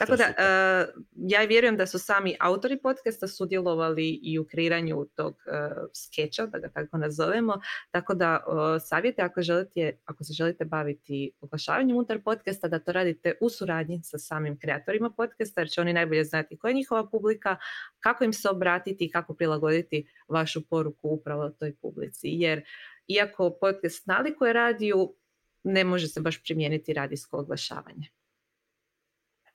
Tako 0.00 0.16
da, 0.16 0.24
uh, 0.24 1.02
ja 1.16 1.44
vjerujem 1.44 1.76
da 1.76 1.86
su 1.86 1.98
sami 1.98 2.36
autori 2.40 2.78
podcasta 2.82 3.28
sudjelovali 3.28 4.20
i 4.22 4.38
u 4.38 4.44
kreiranju 4.44 5.06
tog 5.14 5.34
uh, 5.34 5.88
skeča, 5.94 6.46
da 6.46 6.58
ga 6.58 6.68
tako 6.68 6.98
nazovemo. 6.98 7.60
Tako 7.90 8.14
da, 8.14 8.44
uh, 8.46 8.82
savjete 8.82 9.22
ako, 9.22 9.42
želite, 9.42 9.92
ako 10.04 10.24
se 10.24 10.32
želite 10.32 10.64
baviti 10.64 11.32
oglašavanjem 11.40 11.96
unutar 11.96 12.20
podcasta, 12.24 12.68
da 12.68 12.78
to 12.78 12.92
radite 12.92 13.34
u 13.40 13.48
suradnji 13.48 14.00
sa 14.02 14.18
samim 14.18 14.58
kreatorima 14.58 15.10
podcasta, 15.10 15.60
jer 15.60 15.68
će 15.68 15.80
oni 15.80 15.92
najbolje 15.92 16.24
znati 16.24 16.56
koja 16.56 16.70
je 16.70 16.74
njihova 16.74 17.10
publika, 17.10 17.56
kako 17.98 18.24
im 18.24 18.32
se 18.32 18.48
obratiti 18.48 19.04
i 19.04 19.10
kako 19.10 19.34
prilagoditi 19.34 20.06
vašu 20.28 20.66
poruku 20.66 21.08
upravo 21.08 21.50
toj 21.50 21.74
publici. 21.82 22.28
Jer, 22.28 22.64
iako 23.08 23.50
podcast 23.60 24.06
nalikuje 24.06 24.52
radiju, 24.52 25.14
ne 25.62 25.84
može 25.84 26.08
se 26.08 26.20
baš 26.20 26.42
primijeniti 26.42 26.92
radijsko 26.92 27.38
oglašavanje. 27.38 28.19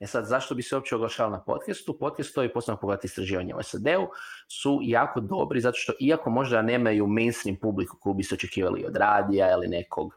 E 0.06 0.08
sad, 0.08 0.26
zašto 0.26 0.56
bi 0.56 0.62
se 0.62 0.76
uopće 0.76 0.96
oglašavao 0.96 1.32
na 1.32 1.44
podcastu? 1.44 1.98
Podcastovi, 2.00 2.54
posebno 2.54 2.80
pogledati 2.80 3.08
istraživanje 3.08 3.56
u 3.56 3.64
SAD-u, 3.64 4.08
su 4.48 4.80
jako 4.84 5.22
dobri 5.22 5.62
zato 5.62 5.78
što 5.78 5.94
iako 6.00 6.30
možda 6.30 6.62
nemaju 6.62 7.08
mainstream 7.08 7.58
publiku 7.62 7.98
koju 8.00 8.14
bi 8.14 8.24
se 8.24 8.36
očekivali 8.36 8.86
od 8.86 8.96
radija 8.96 9.52
ili 9.52 9.68
nekog 9.68 10.14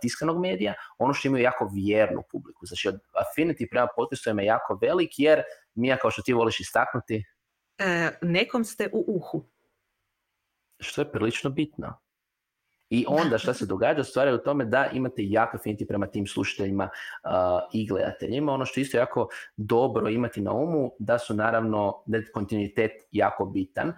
tiskanog 0.00 0.40
medija, 0.40 0.74
ono 0.98 1.14
što 1.14 1.28
imaju 1.28 1.42
jako 1.42 1.70
vjernu 1.74 2.22
publiku. 2.30 2.66
Znači, 2.66 2.88
affinity 2.88 3.70
prema 3.70 3.88
podcastovima 3.96 4.42
je 4.42 4.46
jako 4.46 4.78
velik 4.82 5.10
jer, 5.18 5.42
Mija, 5.74 5.96
kao 5.96 6.10
što 6.10 6.22
ti 6.22 6.32
voliš 6.32 6.60
istaknuti... 6.60 7.24
E, 7.78 8.10
nekom 8.22 8.64
ste 8.64 8.90
u 8.92 9.04
uhu. 9.06 9.44
Što 10.80 11.00
je 11.00 11.12
prilično 11.12 11.50
bitno. 11.50 12.01
I 12.94 13.04
onda 13.08 13.38
šta 13.38 13.54
se 13.54 13.66
događa, 13.66 14.04
stvar 14.04 14.28
je 14.28 14.34
u 14.34 14.38
tome 14.38 14.64
da 14.64 14.86
imate 14.92 15.22
jako 15.24 15.56
affinity 15.56 15.86
prema 15.88 16.06
tim 16.06 16.26
slušateljima 16.26 16.84
uh, 16.84 17.30
i 17.72 17.86
gledateljima. 17.86 18.52
Ono 18.52 18.64
što 18.66 18.80
isto 18.80 18.96
jako 18.98 19.28
dobro 19.56 20.08
imati 20.08 20.40
na 20.40 20.52
umu, 20.52 20.90
da 20.98 21.18
su 21.18 21.34
naravno 21.34 22.04
kontinuitet 22.34 22.90
jako 23.10 23.44
bitan. 23.46 23.88
Uh, 23.88 23.94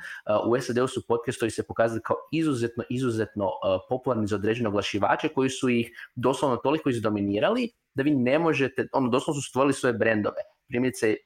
u 0.48 0.60
SAD-u 0.60 0.88
su 0.88 1.06
podcastovi 1.08 1.50
se 1.50 1.66
pokazali 1.66 2.00
kao 2.04 2.16
izuzetno, 2.32 2.84
izuzetno 2.90 3.46
uh, 3.46 3.52
popularni 3.88 4.26
za 4.26 4.36
određene 4.36 4.68
oglašivače 4.68 5.28
koji 5.28 5.50
su 5.50 5.68
ih 5.68 5.90
doslovno 6.14 6.56
toliko 6.56 6.90
izdominirali 6.90 7.70
da 7.94 8.02
vi 8.02 8.10
ne 8.10 8.38
možete, 8.38 8.88
ono 8.92 9.08
doslovno 9.08 9.40
su 9.40 9.48
stvorili 9.48 9.72
svoje 9.72 9.92
brendove. 9.92 10.42
Primjerice 10.68 11.16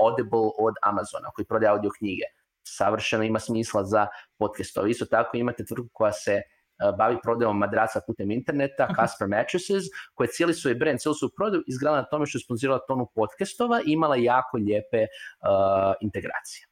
Audible 0.00 0.50
od 0.58 0.74
Amazona 0.82 1.30
koji 1.34 1.46
prodaje 1.46 1.70
audio 1.70 1.90
knjige. 1.98 2.22
Savršeno 2.62 3.22
ima 3.22 3.38
smisla 3.38 3.84
za 3.84 4.06
podcastove. 4.38 4.90
Isto 4.90 5.04
tako 5.04 5.36
imate 5.36 5.64
tvrtku 5.64 5.88
koja 5.92 6.12
se 6.12 6.42
bavi 6.98 7.16
prodajom 7.22 7.58
madraca 7.58 8.00
putem 8.06 8.30
interneta, 8.30 8.88
Casper 8.96 9.28
Mattresses, 9.28 9.84
koja 10.14 10.24
je 10.24 10.32
cijeli 10.32 10.54
svoj 10.54 10.74
brand, 10.74 11.00
cijeli 11.00 11.14
svoj 11.14 11.30
prodaju 11.36 11.62
izgledala 11.66 12.00
na 12.00 12.08
tome 12.08 12.26
što 12.26 12.38
je 12.38 12.42
sponzirala 12.42 12.78
tonu 12.88 13.06
podcastova 13.14 13.80
i 13.86 13.92
imala 13.92 14.16
jako 14.16 14.56
lijepe 14.56 15.02
uh, 15.02 15.94
integracije. 16.00 16.66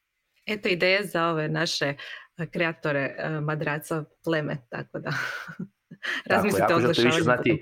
Eto 0.46 0.68
ideje 0.68 1.04
za 1.04 1.28
ove 1.28 1.48
naše 1.48 1.94
eh, 2.38 2.46
kreatore 2.46 3.16
uh, 3.18 3.42
madraca 3.44 4.04
pleme, 4.24 4.56
tako 4.68 4.98
da 4.98 5.10
razmislite 6.30 6.74
o 6.74 6.80
znati, 7.22 7.60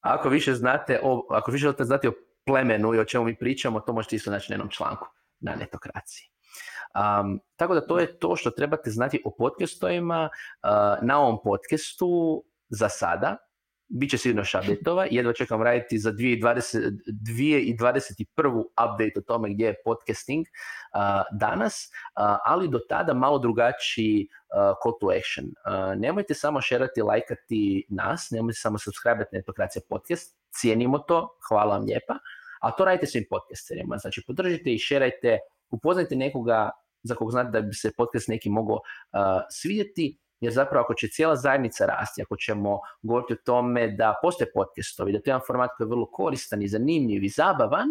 Ako 0.00 0.28
više 0.28 0.54
znate 0.54 1.00
o, 1.02 1.26
ako 1.30 1.50
više 1.50 1.62
želite 1.62 1.84
znati 1.84 2.08
o 2.08 2.12
plemenu 2.44 2.94
i 2.94 2.98
o 2.98 3.04
čemu 3.04 3.24
mi 3.24 3.36
pričamo, 3.36 3.80
to 3.80 3.92
možete 3.92 4.16
isto 4.16 4.30
naći 4.30 4.52
na 4.52 4.54
jednom 4.54 4.70
članku 4.70 5.06
na 5.40 5.54
netokraciji. 5.54 6.31
Um, 6.94 7.40
tako 7.56 7.74
da 7.74 7.86
to 7.86 7.98
je 7.98 8.18
to 8.18 8.36
što 8.36 8.50
trebate 8.50 8.90
znati 8.90 9.22
o 9.24 9.30
podcastovima. 9.38 10.28
Uh, 10.62 10.70
na 11.02 11.20
ovom 11.20 11.38
podcastu 11.44 12.44
za 12.68 12.88
sada, 12.88 13.36
bit 13.88 14.10
će 14.10 14.18
sigurno 14.18 14.44
šabetova, 14.44 15.06
jedva 15.10 15.32
čekam 15.32 15.62
raditi 15.62 15.98
za 15.98 16.12
2020, 16.12 16.92
2021. 17.06 18.60
update 18.60 19.12
o 19.16 19.20
tome 19.20 19.50
gdje 19.50 19.66
je 19.66 19.82
podcasting 19.84 20.46
uh, 20.46 21.00
danas, 21.38 21.90
uh, 22.20 22.36
ali 22.44 22.68
do 22.68 22.78
tada 22.88 23.14
malo 23.14 23.38
drugačiji 23.38 24.28
call 24.82 24.94
to 25.00 25.08
action. 25.18 25.46
Nemojte 25.96 26.34
samo 26.34 26.60
šerati, 26.60 27.02
lajkati 27.02 27.86
nas, 27.88 28.30
nemojte 28.30 28.58
samo 28.60 28.78
subscribe 28.78 29.24
na 29.32 29.38
Etokracija 29.38 29.82
podcast, 29.88 30.36
cijenimo 30.50 30.98
to, 30.98 31.28
hvala 31.48 31.76
vam 31.76 31.84
lijepa, 31.84 32.18
a 32.60 32.70
to 32.70 32.84
radite 32.84 33.06
svim 33.06 33.24
podcasterima, 33.30 33.98
znači 33.98 34.22
podržite 34.26 34.72
i 34.72 34.78
šerajte, 34.78 35.38
upoznajte 35.72 36.16
nekoga 36.16 36.70
za 37.02 37.14
kog 37.14 37.30
znate 37.30 37.50
da 37.50 37.60
bi 37.60 37.74
se 37.74 37.92
podcast 37.96 38.28
neki 38.28 38.50
mogao 38.50 38.74
uh, 38.74 38.80
svidjeti, 39.50 40.18
jer 40.40 40.52
zapravo 40.52 40.82
ako 40.84 40.94
će 40.94 41.08
cijela 41.08 41.36
zajednica 41.36 41.86
rasti, 41.86 42.22
ako 42.22 42.36
ćemo 42.36 42.80
govoriti 43.02 43.32
o 43.32 43.42
tome 43.44 43.88
da 43.88 44.14
postoje 44.22 44.52
podcastovi, 44.54 45.12
da 45.12 45.18
to 45.18 45.30
je 45.30 45.32
jedan 45.32 45.46
format 45.46 45.70
koji 45.76 45.86
je 45.86 45.88
vrlo 45.88 46.06
koristan 46.10 46.62
i 46.62 46.68
zanimljiv 46.68 47.24
i 47.24 47.28
zabavan, 47.28 47.88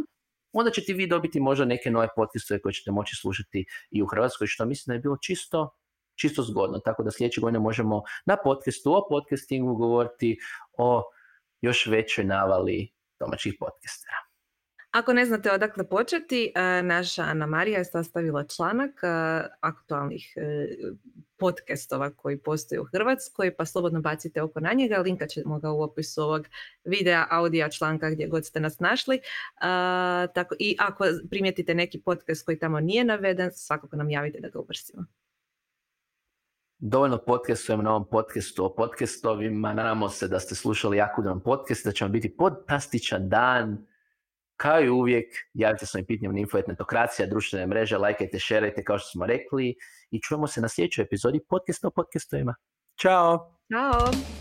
onda 0.53 0.71
ćete 0.71 0.93
vi 0.93 1.07
dobiti 1.07 1.39
možda 1.39 1.65
neke 1.65 1.91
nove 1.91 2.07
podcastove 2.15 2.61
koje 2.61 2.73
ćete 2.73 2.91
moći 2.91 3.15
slušati 3.15 3.65
i 3.91 4.01
u 4.01 4.05
Hrvatskoj, 4.05 4.47
što 4.47 4.65
mislim 4.65 4.91
da 4.91 4.93
je 4.93 4.99
bilo 4.99 5.17
čisto, 5.17 5.69
čisto 6.15 6.43
zgodno. 6.43 6.79
Tako 6.79 7.03
da 7.03 7.11
sljedeće 7.11 7.41
godine 7.41 7.59
možemo 7.59 8.03
na 8.25 8.37
podcastu 8.43 8.93
o 8.93 9.07
podcastingu 9.09 9.75
govoriti 9.75 10.37
o 10.77 11.03
još 11.61 11.87
većoj 11.87 12.25
navali 12.25 12.91
domaćih 13.19 13.53
podcastera. 13.59 14.30
Ako 14.91 15.13
ne 15.13 15.25
znate 15.25 15.51
odakle 15.51 15.89
početi, 15.89 16.51
e, 16.55 16.83
naša 16.83 17.21
Ana 17.21 17.45
Marija 17.45 17.77
je 17.77 17.85
sastavila 17.85 18.43
članak 18.43 18.91
e, 19.03 19.07
aktualnih 19.59 20.33
e, 20.35 20.67
podcastova 21.37 22.09
koji 22.09 22.37
postoje 22.37 22.81
u 22.81 22.83
Hrvatskoj, 22.83 23.55
pa 23.55 23.65
slobodno 23.65 24.01
bacite 24.01 24.41
oko 24.41 24.59
na 24.59 24.73
njega. 24.73 24.97
Linka 24.97 25.27
ćemo 25.27 25.59
ga 25.59 25.71
u 25.71 25.81
opisu 25.81 26.21
ovog 26.21 26.47
videa, 26.83 27.27
audija, 27.29 27.69
članka 27.69 28.09
gdje 28.09 28.27
god 28.27 28.45
ste 28.45 28.59
nas 28.59 28.79
našli. 28.79 29.19
I 30.59 30.75
ako 30.79 31.05
primijetite 31.29 31.75
neki 31.75 32.01
podcast 32.01 32.45
koji 32.45 32.59
tamo 32.59 32.79
nije 32.79 33.03
naveden, 33.03 33.51
svakako 33.53 33.95
nam 33.95 34.09
javite 34.09 34.39
da 34.39 34.49
ga 34.49 34.59
uvrstimo. 34.59 35.05
Dovoljno 36.77 37.17
podcastujemo 37.17 37.83
na 37.83 37.89
ovom 37.89 38.07
podcastu 38.11 38.65
o 38.65 38.75
podcastovima. 38.75 39.73
Nadamo 39.73 40.09
se 40.09 40.27
da 40.27 40.39
ste 40.39 40.55
slušali 40.55 40.97
jako 40.97 41.21
dan 41.21 41.39
podcast, 41.39 41.85
da 41.85 41.91
će 41.91 42.05
vam 42.05 42.11
biti 42.11 42.35
fantastičan 42.37 43.29
dan 43.29 43.90
kao 44.61 44.81
i 44.81 44.89
uvijek, 44.89 45.25
javite 45.53 45.85
svojim 45.85 46.05
pitanjem 46.05 46.33
na 46.33 46.39
Info 46.39 46.57
društvene 47.29 47.67
mreže, 47.67 47.97
lajkajte, 47.97 48.39
šerajte 48.39 48.83
kao 48.83 48.99
što 48.99 49.09
smo 49.09 49.25
rekli 49.25 49.75
i 50.11 50.21
čujemo 50.21 50.47
se 50.47 50.61
na 50.61 50.67
sljedećoj 50.67 51.03
epizodi 51.03 51.39
podcasta 51.49 51.87
o 51.87 51.91
podcastovima. 51.91 52.55
Ćao! 53.01 53.57
Ćao! 53.73 54.40